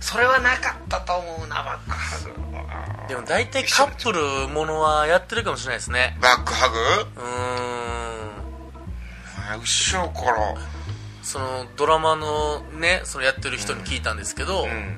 [0.00, 2.32] それはなかったと思うなバックハグ。
[3.08, 6.16] でも大体カップルものはやってるかもしれないですね。
[6.20, 6.78] バックハグ？
[6.78, 7.22] うー
[9.58, 9.60] ん。
[9.60, 10.54] 後ろから
[11.26, 14.96] そのドラマのねそのやってる人に聞いたんですけど、うん。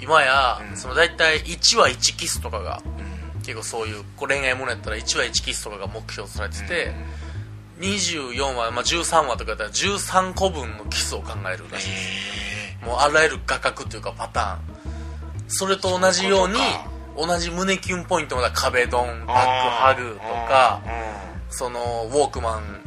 [0.00, 0.76] 今や、うん。
[0.76, 2.80] その大体1話1キスとかが
[3.36, 3.42] うん。
[3.42, 6.94] 結構そういうこう恋愛ものやったら1話1キスとかが目標とされてて、
[7.80, 12.86] 24話、まあ、13話とかやったら13個分のキスを考えるらしいです。
[12.86, 14.58] もうあらゆる画角っていうかパターン。
[15.48, 16.54] それと同じように
[17.18, 20.80] 同じ胸キュンポイントまだ壁ドンバックハグとか
[21.50, 22.83] そのウォークマン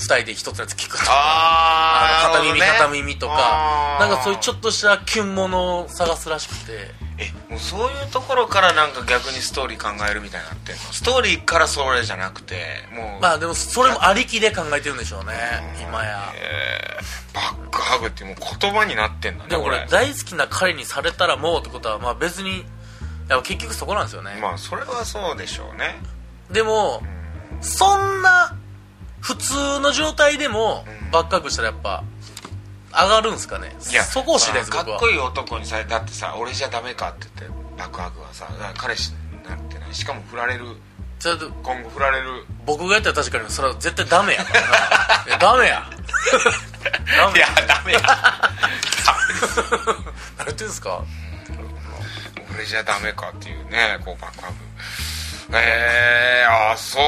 [0.00, 2.30] 2人で一つのやつ聞くとか。
[2.32, 2.66] 片耳ね。
[2.66, 3.98] 片耳とか。
[4.00, 7.10] なんかそういうちょっとしたキュンものを探すらしくて。
[7.18, 10.80] えもうそういうところからなんか逆にストーリー考えるみたいになってんの？
[10.90, 12.56] ストーリーからそれじゃなくて
[12.94, 13.20] もう。
[13.20, 15.34] まあでもそれもありきで考えてるんでしょうね
[15.82, 16.32] 今や。
[16.34, 17.34] えー。
[17.34, 22.64] バックハグってもう言葉になってんだねでもこれ大好きな彼にされたらもうってことはまあ別に
[23.28, 25.94] やっぱ結局そこなんですよね、まあそれはそうでしょうね。
[26.50, 27.00] でも
[27.60, 28.56] そんな
[29.20, 32.02] 普通の状態でもバックハグしたらやっぱ
[32.92, 33.74] 上がるんですかね？
[33.90, 39.94] いやそこを知りたいですかっこいい男にさだってさ俺じゃダメかって言ってバックハグはさ彼氏になってない。
[39.94, 40.64] しかも振られる。
[41.18, 42.46] ちょっと今後振られる。
[42.64, 44.60] 僕がやったら確かにそれは絶対ダメやから
[45.30, 45.36] な。
[45.38, 45.82] ダメや。
[47.16, 48.00] ダいメやダメや。
[50.38, 51.02] 何言ってんですか？
[52.54, 54.56] 俺じゃダメかっていうねこうバックハグ
[55.56, 57.02] えー、ああそう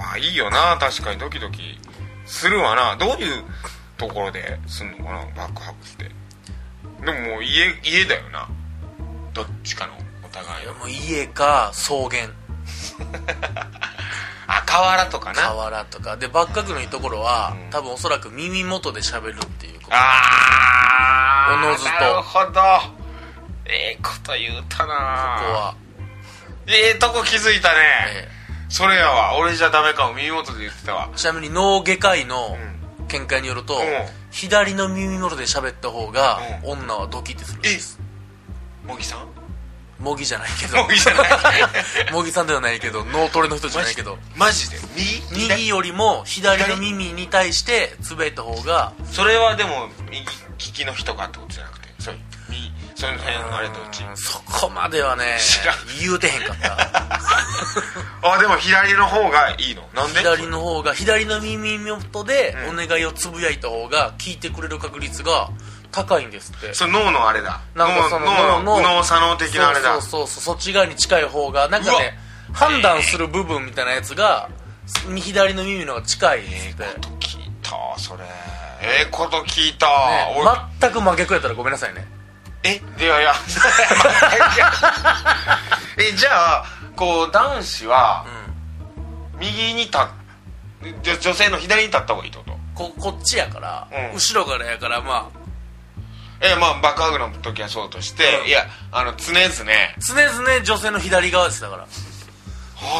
[0.00, 1.78] まあいいよな確かにドキドキ。
[2.24, 2.96] するわな。
[2.96, 3.44] どういう
[3.98, 6.10] ところですんのかなバックハグって。
[7.04, 8.48] でももう家家だよな。
[9.34, 9.92] どっちかの
[10.24, 10.66] お互い。
[10.66, 12.30] のもう家か草原。
[14.48, 15.42] あ河原とかな。
[15.42, 16.16] 河原とか。
[16.16, 17.70] でバックハグのいいところは、うん。
[17.70, 19.96] 多分おそらく耳元で喋るっていうこと。
[19.96, 21.90] ああおのずと。
[21.90, 22.60] なるほど。
[23.66, 25.36] ええこと言うたな。
[25.40, 25.74] ここは、
[26.66, 27.76] ええとこ気づいたね、
[28.08, 28.39] え
[28.70, 29.36] それやわ。
[29.38, 30.14] 俺じゃダメかも。
[30.14, 31.08] 耳元で言ってたわ。
[31.12, 32.56] ーちなみに脳外科医の
[33.00, 33.80] う見解によると、うん。
[34.30, 38.00] 左の耳元で喋った方が、女はドキッてするんです。
[38.86, 39.28] 茂木さん？
[39.98, 40.78] 模擬じゃないけど。
[40.84, 41.28] 茂木じゃない。
[42.12, 44.16] 模擬さんではないけど脳トレの人じゃないけど。
[44.34, 44.70] マジ？
[44.70, 44.78] で？
[44.96, 51.88] 右右よりも左の耳に対してつぶやいた方がそれはでも右利きの人かってことじゃなくて？
[51.98, 52.14] そう
[52.48, 54.04] 右その辺あれどっち。
[54.04, 55.38] うんそこまではね
[56.00, 56.76] 言うてへんかった。
[58.22, 59.88] あでも左の方がいいの？
[59.94, 60.20] なんで？
[60.20, 65.48] 左の方が左の耳元でお願いをつぶやいた方が聞いてくれる確率が
[65.90, 66.74] 高いんですって。
[66.74, 67.60] それ脳のあれだ。
[67.74, 69.92] なんかその脳の右脳左脳的なあれだ。
[69.94, 72.18] そうそうそうそっち側に近い方がなんかね
[72.52, 74.50] 判断する部分みたいなやつが
[75.16, 78.24] 左の耳の方が近いっえつって、えこと聞いたそれ。
[78.82, 82.06] ええこと聞いた、ね俺全く真逆やったらごめんなさいね
[82.62, 82.80] え？
[82.98, 83.34] いやいや。
[85.98, 86.64] えじゃあ
[86.96, 88.24] こう男子は
[89.38, 90.00] 右に立っ
[91.02, 92.58] じゃ女性の左に立った方がいいってこと？
[92.74, 94.16] ここっちやから、うん。
[94.16, 95.40] 後ろからやからまあ。
[96.40, 98.48] えまあバックハグの時はそうとして、うん。
[98.48, 99.50] いやあの常々。
[99.98, 101.84] 常々女性の左側ですだから。
[101.84, 101.88] あ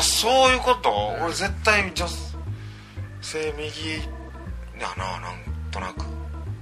[0.02, 2.06] そういうこと、俺絶対女
[3.22, 3.96] 性右
[4.78, 6.04] やななんとなく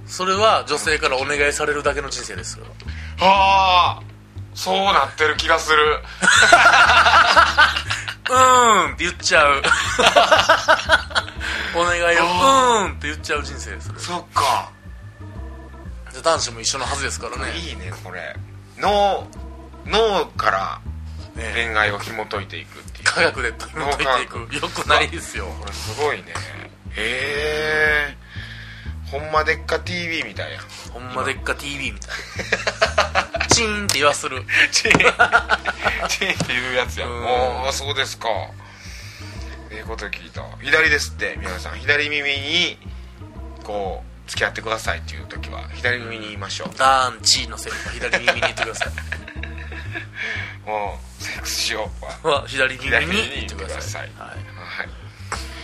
[0.09, 2.57] それは女性からお願いされるだけの人生です。
[2.59, 2.65] よ
[3.21, 4.03] ああ
[4.55, 5.77] そうなってる気がする。
[8.29, 9.61] うーんって言っちゃう。
[11.77, 12.89] お願いをうー。
[12.89, 13.91] んって言っちゃう人生です。
[13.97, 14.69] そっか。
[16.11, 17.55] で男子も一緒のはずですからね。
[17.57, 18.35] いいねこれ。
[18.79, 19.27] 脳
[19.85, 20.79] 脳から
[21.35, 23.03] ね恋愛を紐解いていくっていう。
[23.05, 24.39] 科学で紐解いていく。
[24.55, 25.45] よくないですよ。
[25.59, 26.23] これすごいね。
[26.95, 28.17] へえ
[29.11, 30.59] ほんまでっか TV みたいや
[30.93, 32.09] ほんまでっか TV みたい。
[33.39, 34.43] なチーンって言わする。
[34.71, 34.99] チーン
[36.07, 37.25] チーンっていうやつやうん。
[37.25, 38.29] おおそうですか。
[39.71, 40.43] ええこと聞いた。
[40.61, 41.79] 左ですって宮根さん。
[41.79, 42.77] 左耳に
[43.63, 46.77] こう付き合ってくださいっていう時は左耳に言いましょう。
[46.77, 48.89] ダーンチーのセリフは左耳に言ってください。
[50.69, 51.89] もうセックスしよ
[52.23, 52.35] うは。
[52.35, 54.01] は左耳に言ってください。
[54.01, 54.09] はい。
[54.19, 54.87] はい。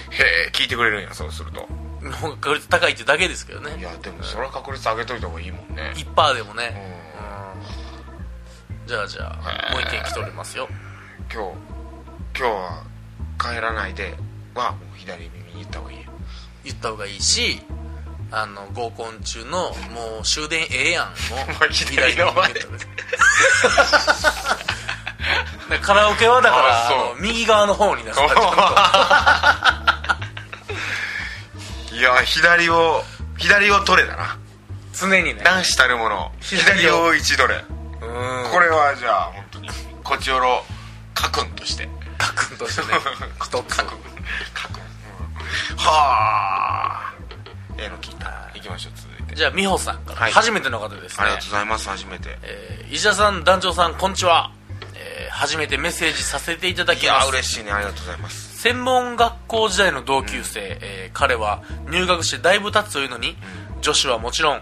[0.09, 1.67] へえ聞いてくれるんやそうすると
[2.09, 3.77] の確率高いってだけですけどね。
[3.77, 5.93] いやでもそれは確率上げといた方がいいもんね。
[5.95, 7.03] 1パーでもね。
[8.85, 10.67] じゃあじゃあもう一件来ておりますよ。
[11.33, 11.57] 今日
[12.37, 12.83] 今日は
[13.39, 14.15] 帰らないで
[14.53, 15.97] はもう左耳に言った方がいい。
[15.97, 16.03] よ
[16.63, 17.61] 言った方がいいし
[18.31, 22.53] あの合コン中のもう終電ええやんももう左の前。
[25.69, 28.19] でカラオケはだから右側の方に出す
[31.95, 33.01] いや左を
[33.37, 34.37] 左を取れだな。
[34.93, 35.41] 常にね。
[35.43, 36.31] 男子たるもの。
[36.41, 37.15] 左を。
[37.15, 38.51] 一取れうん。
[38.51, 39.69] これはじゃあ本当に
[40.03, 40.63] こちおろ
[41.13, 41.87] 家訓として。
[42.17, 42.99] カ君としてね。
[43.41, 43.97] 一つ家訓
[44.53, 44.81] 家訓
[45.77, 47.13] はあ。
[47.77, 48.51] ええの聞いた。
[48.53, 49.35] 行きましょう続いて。
[49.35, 50.31] じゃあ美穂さんから、はい。
[50.31, 51.25] 初めての方ですね。
[51.25, 52.37] ありがとうございます初めて。
[52.43, 54.51] えー石田さん団長さんこんにちは、
[54.95, 57.25] えー初めてメッセージさせていただいきます。
[57.25, 57.71] や嬉しいね。
[57.71, 63.37] ありがとうございます専門学校時代の同級生、えー彼は入学してだいぶ経つというのに、
[63.79, 64.61] 女子はもちろん、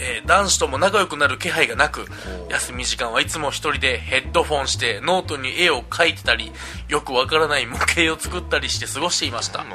[0.00, 2.06] えー男子とも仲良くなる気配がなく
[2.48, 6.50] 休み時間はいつも一人でヘッドフォンしてノートに絵を描いてたり
[6.88, 9.64] よくわからない模型を作ったりして過ごしていました。
[9.64, 9.66] うん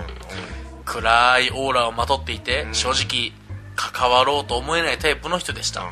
[0.84, 3.32] 暗いオーラをまとっていて、正直
[3.76, 5.84] 関わろうと思えないタイプの人でした。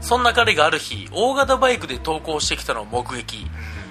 [0.00, 3.46] そんな彼がある日大型バイクで登校してきたのを目撃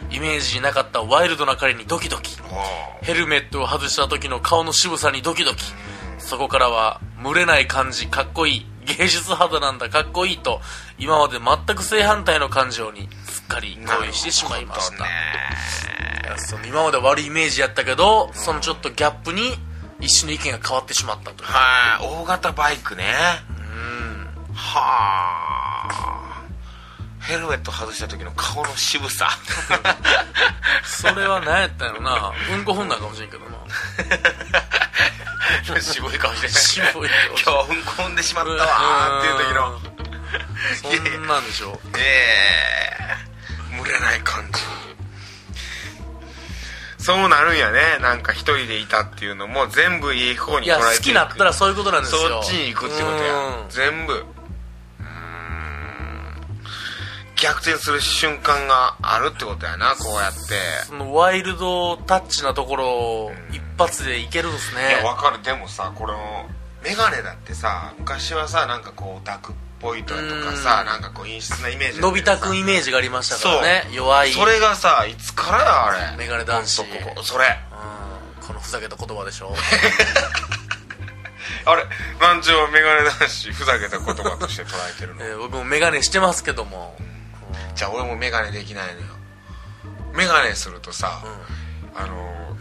[0.10, 2.38] イメージになかったワイルドな彼にドキドキ。
[2.41, 5.63] おヘルメットを外した時の顔の渋さにドキドキ。
[6.17, 8.65] そこからは群れない感じかっこいい
[8.98, 10.62] 芸術肌なんだかっこいいと
[10.98, 15.06] 今まで全く正反対の感情にすっかり恋してしまいました、
[16.38, 19.41] その今まで悪いイメージやったけど、そのちょっとギャップに
[20.00, 21.50] 一瞬の意見が変わってしまったという。
[21.50, 23.13] はい大型バイクね。
[24.54, 24.82] は
[25.89, 26.27] あ
[27.28, 29.30] ヘルメット外した時の顔の渋さ。
[30.86, 32.32] それは何やったんやろな。
[32.54, 33.58] うんこ踏んだんかもしれんけどな。
[35.82, 39.80] 渋い顔して渋い今日うんこ踏んでしまったわーっていう時の。
[41.13, 41.80] そんなんでしょ。
[41.98, 42.00] え
[43.74, 44.62] え群れない感じ。
[47.04, 47.98] そうなるんやね。
[48.02, 50.98] なんか一人でいたっていうのも全部いい方にいや捉えていく。
[50.98, 52.20] 好きなったらそういうことなんですよ。
[52.22, 53.34] そっちに行くってことや。
[53.34, 53.70] うん。
[53.70, 54.26] 全部
[57.41, 60.39] 逆転する瞬間があるってことやなこうやって。
[60.88, 65.41] そのワイルドタッチなところを一発でいけるんですいねやわかる。
[65.43, 66.47] でもさこの
[66.84, 70.19] メガネだってさ昔はさなんかこうオタクっぽいとか
[70.56, 70.88] さうん。
[70.88, 73.88] なんかこう陰湿なイメージのび太くんイメージがありましたからね。
[73.91, 74.32] 弱い。
[74.32, 76.17] それがさいつからやあれ？
[76.17, 76.82] メガネ男子。
[76.84, 77.45] ここそれ。
[78.39, 78.47] うん。
[78.47, 79.54] このふざけた言葉でしょ？
[81.65, 81.84] あれ
[82.21, 85.26] なんちゅうメガネ男子ふざけた言葉として捉えてるの？
[85.26, 86.95] えー僕もメガネしてますけども
[87.78, 89.08] じゃあ俺もメガネできないのよ。
[90.13, 91.22] メガネするとさ、
[91.96, 92.58] あの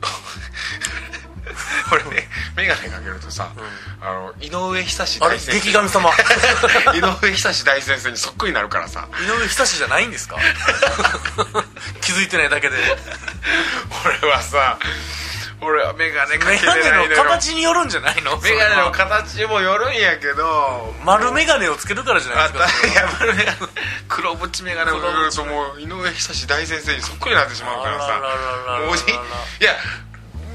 [1.92, 3.52] 俺ねメガネかけるとさ、
[4.00, 5.60] あの井上久志大先生。
[5.60, 6.10] 劇神様。
[6.96, 9.06] 井上久志大先生にそっくりになるからさ。
[9.20, 10.36] 井上久志じゃないんですか？
[12.00, 12.76] 気づいてないだけで。
[14.22, 14.78] 俺はさ
[15.64, 17.16] 俺はメガネかけてないのよ。
[17.22, 18.36] 形によるんじゃないの？
[18.40, 20.94] メガネの形もよるんやけど。
[21.04, 22.88] 丸メガネをつけるからじゃないあですか。
[22.88, 23.58] いや丸メガネ。
[24.08, 28.20] 黒縁メガネをかけるともう井上久志大先生にそっくりになってしまうからさ。
[29.60, 29.64] い。
[29.64, 29.72] や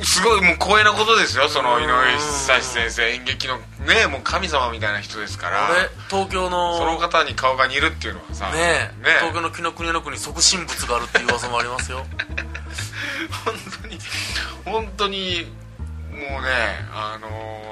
[0.02, 3.10] すごいもう光栄なことですよその井上久志先生。
[3.12, 5.70] 演劇のねもう神様みたいな人ですから。
[6.10, 8.50] 東京のその方に顔が似るっていうのはさ。
[8.52, 12.06] ね東京の紀ノ国の国に即身仏があるっていう噂もありますよ。
[13.46, 13.54] 本
[14.66, 15.46] 本当に
[16.12, 16.50] もうね
[16.94, 17.28] あの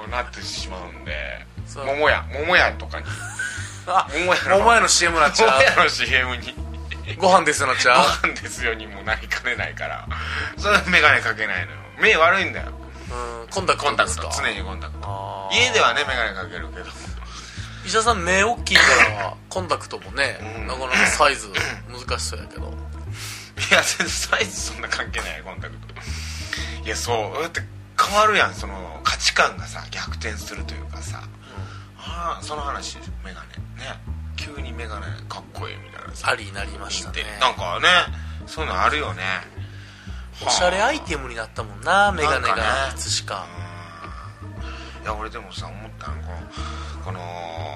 [0.07, 1.45] ーなってしまうんで
[1.75, 3.05] 桃屋桃屋とかに。
[3.87, 6.51] あ桃屋の桃屋の CM なっちゃ桃屋の CM に。
[6.51, 7.97] う ご飯ですよなっちゃう。
[8.21, 10.07] ご飯ですよにもなりかねないから。
[10.57, 11.77] それは眼鏡かけないのよ。
[11.99, 12.71] 目悪いんだよ。
[13.09, 14.29] うんコンタクコンタクト。
[14.35, 15.49] 常にコンタクト。
[15.53, 16.85] 家ではね眼鏡かけるけど。
[17.85, 18.81] 医者さん目大きいか
[19.21, 20.67] らコンタクトもね、うん。
[20.67, 21.49] なかなかサイズ
[21.89, 22.67] 難しそうやけど。
[23.71, 25.87] いや全然サイズそんな関係ないコンタクト
[26.87, 27.59] いやそうだって
[28.01, 31.21] 変わるやんその価値観がさ逆転するというかさ、
[31.97, 33.57] ああその話です眼鏡ね。
[34.37, 36.29] 急に眼鏡かっこいいみたいなさ。
[36.29, 37.23] ありになりましたね。
[37.41, 37.87] なんかね
[38.45, 39.21] そういうのあるよね。
[40.45, 42.61] おしゃれアイテムになったもんなメガネがね。
[42.93, 43.45] いつしか。
[45.03, 46.37] いや俺でもさ思ったのこの
[47.03, 47.19] この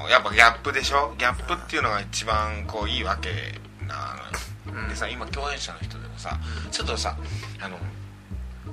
[0.09, 1.13] やっぱギャップでしょ？
[1.17, 3.29] ギャップっていうのが一番こういいわけ
[3.85, 4.15] な
[4.71, 6.39] のよ、でさ今共演者の人でもさ
[6.71, 7.17] ちょっとさ
[7.59, 7.77] あの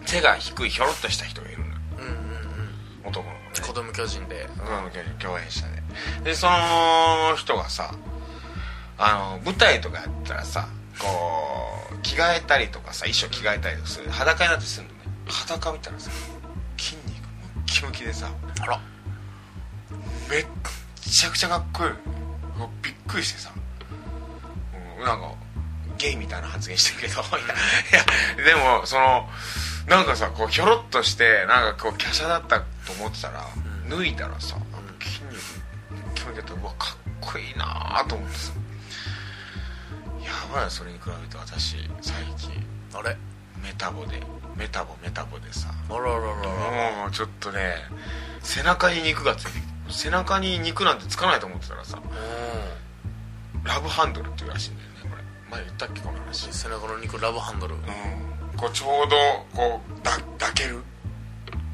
[0.06, 1.72] 背が低いひょろっとした人がいるのよ。
[1.98, 3.08] うんうんうん。
[3.08, 3.66] 男の子ね。
[3.66, 4.46] 子供巨人で。
[4.56, 5.82] 男の子共演者で
[6.30, 7.94] でその人がさ
[8.98, 11.06] あの舞台とかやったらさこ
[11.92, 14.11] う着替えたりとかさ衣装着替えたりとかする。
[14.11, 14.98] 裸になってするのね。
[15.26, 16.11] 裸見たらさ
[16.76, 17.06] 筋肉
[17.56, 18.30] ムッキムキでさ
[18.61, 18.80] あら。
[20.30, 20.46] めっ
[21.00, 21.92] ちゃくちゃかっこいい。
[22.82, 23.52] びっくりしてさ、
[24.98, 25.32] うん、なんか
[25.96, 27.22] ゲイみたいな発言してるけど。
[27.38, 29.28] いやでもその
[29.88, 32.64] なんかさこうひょろっとしてなんかこう華奢だったと
[33.01, 33.46] 思ってたら、
[33.88, 34.57] 脱いだらさ
[35.01, 35.40] 筋肉
[36.14, 38.53] 筋肉ってうわかっこいいなと思ってさ。
[40.20, 42.51] やばいよそれに比べて私最近。
[42.94, 43.16] あれ？
[43.62, 44.22] メタボで
[44.57, 45.68] メタボメタボでさ。
[45.88, 46.20] あらららら。
[46.20, 47.77] らもうちょっとね
[48.42, 55.22] 背中に肉がついてきて背中に肉なんてつかないと思ってたらさうラブハンドルっていうらしいんだよねこれ。
[55.51, 56.51] 前言ったっけこの話。
[56.51, 57.74] ん背中の肉ラブハンドル。
[57.74, 57.81] うん
[58.59, 59.16] こうちょうど
[59.55, 60.83] こうだ抱ける。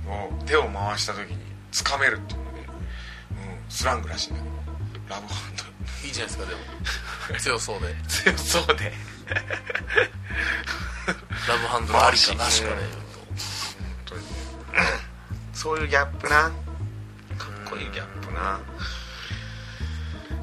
[0.07, 1.38] こう手を回した時に
[1.72, 2.66] つかめるっていうので、うん、
[3.70, 4.55] スラングらしいんだけど
[5.14, 5.70] ラブハンドル
[6.07, 7.41] いいじゃないですかでも。
[7.41, 7.87] 強そうで。
[8.07, 8.93] 強そうで。
[11.49, 14.22] ラブハンドルありかなしかで言う
[15.55, 16.37] そういうギャップな。
[16.37, 16.53] かっ
[17.70, 18.61] こいいギャップな。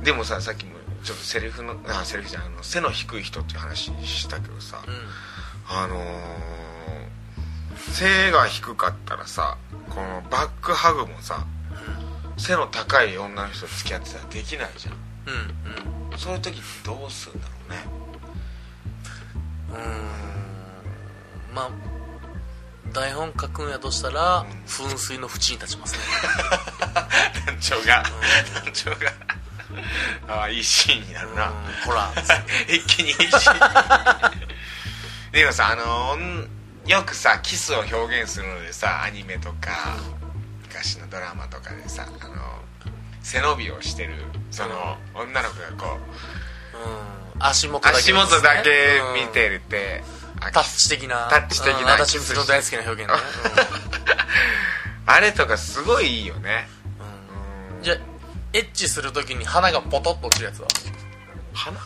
[0.04, 0.72] でもささっきも
[1.04, 4.98] ちょっとセリフのあセリフじゃないあの背の低い人っていう話したけどさ、とうん
[5.74, 9.58] あのー、背が低かったらさ
[9.90, 11.46] このバックハグもさ
[12.38, 14.96] 背の高い女の人と付き合ってたらできないじゃん。
[15.28, 15.32] う
[16.10, 16.18] んうん。
[16.18, 17.78] そういう時ってどうするんだろうね。
[19.70, 21.56] うーん。
[21.56, 21.70] まあ
[22.92, 26.00] 台本書くんやとしたら、噴水の縁に立ちますね。
[27.46, 28.04] 団長が。
[28.64, 29.32] 団長が。
[30.28, 31.54] ああいいシーンになるな、うん
[31.86, 32.12] ほら
[32.68, 34.41] 一気にいいシーン
[35.32, 36.50] でもさあのん
[36.86, 39.98] よくさキスを表現するのでさアニメとか
[40.64, 42.36] 昔のドラマとかでさあの
[43.22, 44.14] 背伸びをしてる
[44.50, 45.98] その女の子がこ
[46.74, 48.70] ううん足元だけ、足元だけ
[49.00, 49.28] うん。
[49.28, 50.04] 見てるって、
[50.40, 53.18] あタッチ的なタッチ的なうん私の大好きな表現ね、
[55.08, 56.68] あれとかすごいいいよね。
[57.00, 57.78] うん。
[57.78, 57.98] うんじゃあ
[58.54, 60.68] エッチするときに鼻がポトッと落ちるやつは？
[61.54, 61.80] 花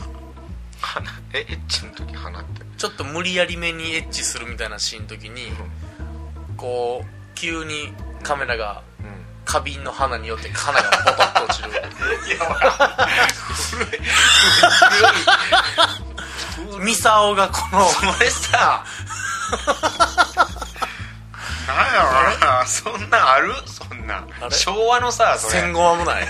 [0.82, 2.66] 花えエッチの時花って？
[2.86, 5.48] ちょっと無理やりめにエッチするみたいなシーンの時に
[6.56, 11.70] こう急にカメラがうん花瓶の花によって花がポトッと落ちる。
[16.86, 18.84] ミサオがこのそれさ
[21.68, 23.52] なんやろなそんなんある？
[23.66, 24.24] そんな。
[24.52, 25.62] 昭和のさそれ。
[25.62, 26.24] 戦後危ない。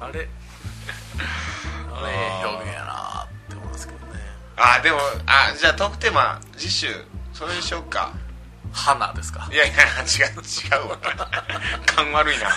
[0.00, 0.04] うん。
[0.04, 0.28] あれ？
[4.62, 6.86] あでもあじゃあトークテーマ次週
[7.32, 8.12] それにしようか。
[8.72, 9.48] 花ですか？
[9.50, 10.98] いやいや違う違うわ。
[11.86, 12.50] 勘悪いな。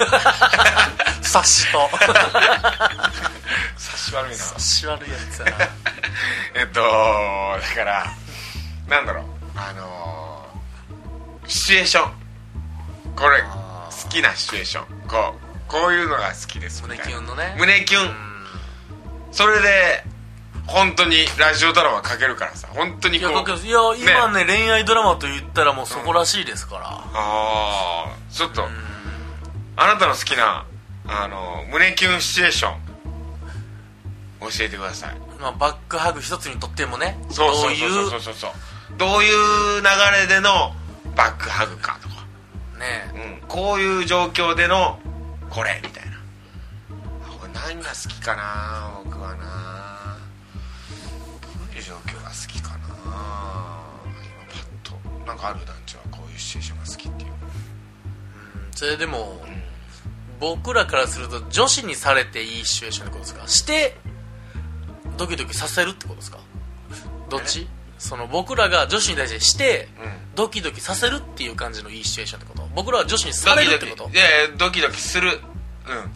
[1.24, 1.90] 察しと。
[3.78, 4.36] 察し悪いな。
[4.36, 5.52] 察し悪いやつやな。
[6.62, 8.06] えっとだから
[8.88, 9.26] なんだろう。
[9.56, 12.12] あのーシチュエーション。
[13.16, 15.08] これ好きなシチュエーション。
[15.08, 16.84] こうこういうのが好きです。
[16.84, 17.56] み胸キュンのね。
[17.58, 18.48] 胸キュン、うん。
[19.32, 20.04] それで
[20.68, 22.68] 本当にラジオドラマ書けるからさ。
[22.72, 23.80] 本当にいやこういや
[24.28, 28.70] 今ね恋愛ドラマと言ったらもうそこらしいですから、ああちょっと、うん。
[29.76, 30.66] あなたの好きな
[31.08, 32.78] あの胸キュンシチュエーション
[34.42, 35.18] 教えてください。
[35.40, 38.52] まあ、バックハグ一つにとってもねそうそうそうそうそうそうそう。
[38.98, 39.88] どういう流
[40.22, 40.74] れでの
[41.16, 42.16] バックハグかとか、
[42.80, 43.40] ね。
[43.42, 45.00] うん、こういう状況での
[45.50, 46.12] これみたいな。
[47.28, 49.73] あこれ何が好きかな僕はな
[51.82, 52.78] 状況が好きかな。
[52.78, 52.94] 今
[54.50, 57.32] パッとなんかある団地はこういうシチュエーションが好きっていう。
[58.76, 59.42] それでも、
[60.40, 63.48] 僕らからすると女子にされていいシチュエーションってことですか？
[63.48, 63.98] して
[65.18, 66.40] ドキドキさせるってことですか？
[67.30, 67.68] どっち？
[67.98, 70.14] その僕らが女子に対してして、うん。
[70.36, 72.68] ドキドキさせるっていう感じのいいシチュエーションってこと？
[72.76, 75.30] 僕らは女子にされるってことドキドキいやいやドキドキする。
[75.30, 75.38] うん。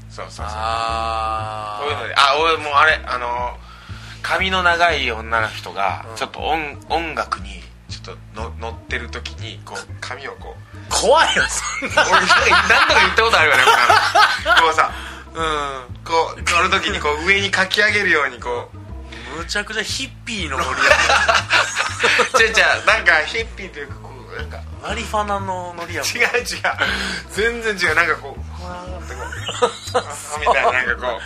[0.09, 2.15] そうそうそうあこういうので。
[2.17, 3.57] あ俺もうあれあの
[4.21, 6.15] 髪の長い女の人がうん。
[6.15, 12.03] ちょっと音,、音楽にちょっとの乗ってる時にこう髪をこう怖いよそんな。
[12.03, 14.91] 俺何度か言ったことあるよねこうさ
[15.33, 16.03] うん。
[16.03, 18.77] こう乗る時にこう上にかき上げるようにこう。
[19.37, 24.59] むちゃくちゃヒッピーのノリや 違う違うなんかヒッピーというかこうなんか。
[24.81, 26.45] マリファナのノリや違う違う。
[27.31, 27.95] 全然違う。
[27.95, 31.11] なんかこうふわーってこう みたいななんかこう。
[31.11, 31.19] め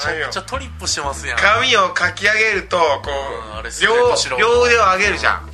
[0.00, 1.38] ちゃくちゃトリップしてますやん。
[1.38, 3.10] 髪をかき上げるとこ
[3.50, 3.98] うんあれうすごい。
[4.38, 5.50] 両両腕を上げるじゃん。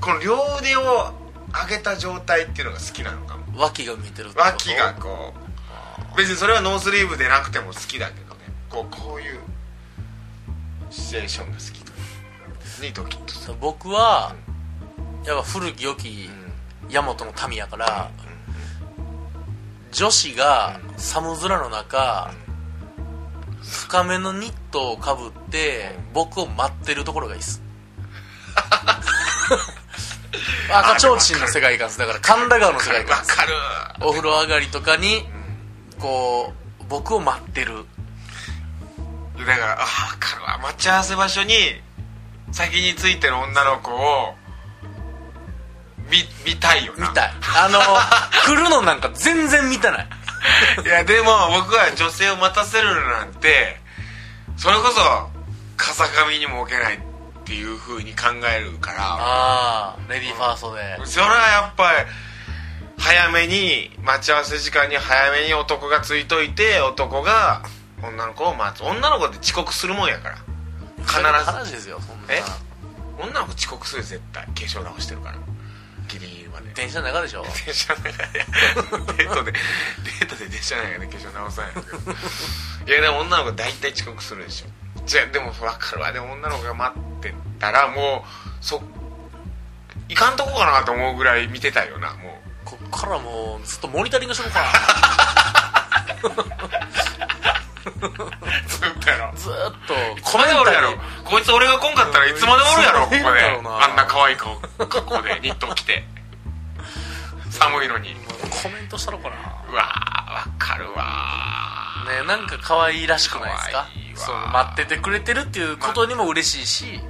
[0.00, 1.12] この両腕を
[1.52, 3.60] 上げた状態っていうのが好きなのかも。
[3.60, 5.34] 脇が見てる脇がこ
[6.14, 6.16] う。
[6.16, 8.40] 別にそれはノースリーブでなくても好きだけどね。
[8.70, 9.40] こうこういう
[10.90, 11.78] シチュエーションが好き
[12.82, 13.56] にドキッとする。
[13.60, 14.34] 僕は
[15.24, 16.30] やっぱ古き良き
[16.90, 18.10] 大和の民やから
[19.92, 22.32] 女子が寒空の中
[23.88, 27.62] 深めのニットをかぶって僕を待ってるところがいいっす。
[30.70, 31.98] 赤ちょうちんの世界観です。
[31.98, 33.30] だから神田川の世界観です。
[33.30, 33.54] わかる。
[34.02, 35.26] お風呂上がりとかに
[35.98, 37.86] こう僕を待ってる。
[39.38, 40.58] だからあ分かるわ。
[40.64, 41.80] 待ち合わせ場所に
[42.52, 44.36] 先についてる女の子を
[46.10, 47.08] 見見たいよな。
[47.08, 47.32] みたい。
[47.56, 47.80] あの
[48.44, 50.08] 来るのなんか全然見てない
[50.84, 53.80] いやでも僕は女性を待たせるなんて
[54.56, 55.30] それこそ
[55.76, 57.00] 風上にも置けないっ
[57.44, 60.98] ていう風に考えるからああレディーファーストで。
[61.06, 62.06] それはやっぱり
[62.98, 67.62] 早めに待ち合わせ時間に早めに男がついといて男が
[68.02, 68.82] 女の子を待つ。
[68.82, 70.36] 女の子って遅刻するもんやから。
[71.06, 71.22] 必ず。
[71.22, 72.34] 話ですよそんな。
[72.34, 72.42] え？
[73.18, 74.44] 女の子遅刻するよ絶対。
[74.44, 75.38] 化粧直してるから
[76.78, 77.42] 電車の中でしょ？
[77.42, 78.46] 電車の中で。
[79.18, 81.98] デートでデートで電車の中で化粧直さないんだけど
[82.86, 84.66] いやでも女の子大体遅刻するでしょ。
[85.04, 86.12] じゃあでも分かるわ。
[86.12, 88.80] でも女の子が待ってたらもうそ
[90.08, 94.68] 行かんとこかなと思うぐらい見てたよなもこっからもうずっとモニタリングしようかな。
[99.34, 99.94] ずーっと。
[100.18, 100.92] いつまでおるやろ。
[101.24, 103.20] こいつ俺が来んかったらいつまでおるやろここで。
[103.20, 104.58] あんな可愛い顔。
[104.78, 106.04] 格好でニット着て
[107.58, 108.14] 寒いのに。
[108.62, 109.36] コメントしたのかな？
[109.70, 113.86] うわーわかるわねなんか可愛いらしくないですか？
[114.26, 117.00] そう待っててくれてるっていうことにも嬉しいし。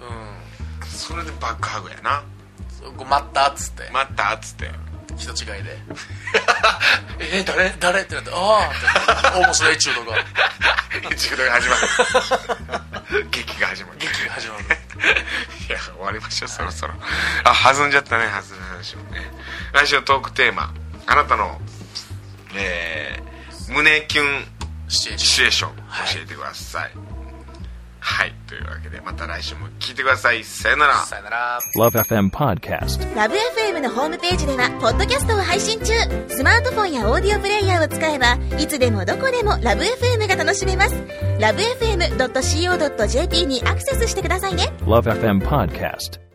[0.00, 2.22] うそれでバックハグやな
[3.08, 3.90] 待ったっつって。
[3.92, 4.70] 待ったっつって。
[5.16, 5.76] 人違いで。
[7.20, 7.70] え誰？
[7.78, 8.00] 誰？
[8.02, 9.38] ってなってああって。
[9.44, 10.18] 面白いエチュードが。
[11.10, 13.28] 一度 が始まる。
[13.30, 13.98] 劇が始まる。
[13.98, 14.64] 劇が始まる
[15.68, 16.94] いや終わりましょうそろそろ。
[17.44, 19.20] あ弾んじゃったね弾んだ話もね。
[19.72, 20.72] 来週のトークテーマ。
[21.06, 21.60] あなたの
[22.54, 24.44] えー、胸キュン
[24.88, 25.76] シチュエーション。
[25.86, 26.14] はい。
[26.14, 27.11] 教えてください
[28.04, 30.42] はい、というわけでまた来週も聞いてください。
[30.42, 30.96] さよなら。
[31.04, 31.60] さよなら。
[31.76, 33.14] Love FM Podcast.
[33.14, 35.92] ラブ f m のホームページではポッドキャストを配信中。
[36.28, 40.96] スマートフォンやオーディオプレイヤーを使えばいつでもどこでもラブ f m が楽しめます。
[41.38, 44.72] ラブ FM.co.jp にアクセスしてくださいね。
[44.80, 46.31] Love FM Podcast.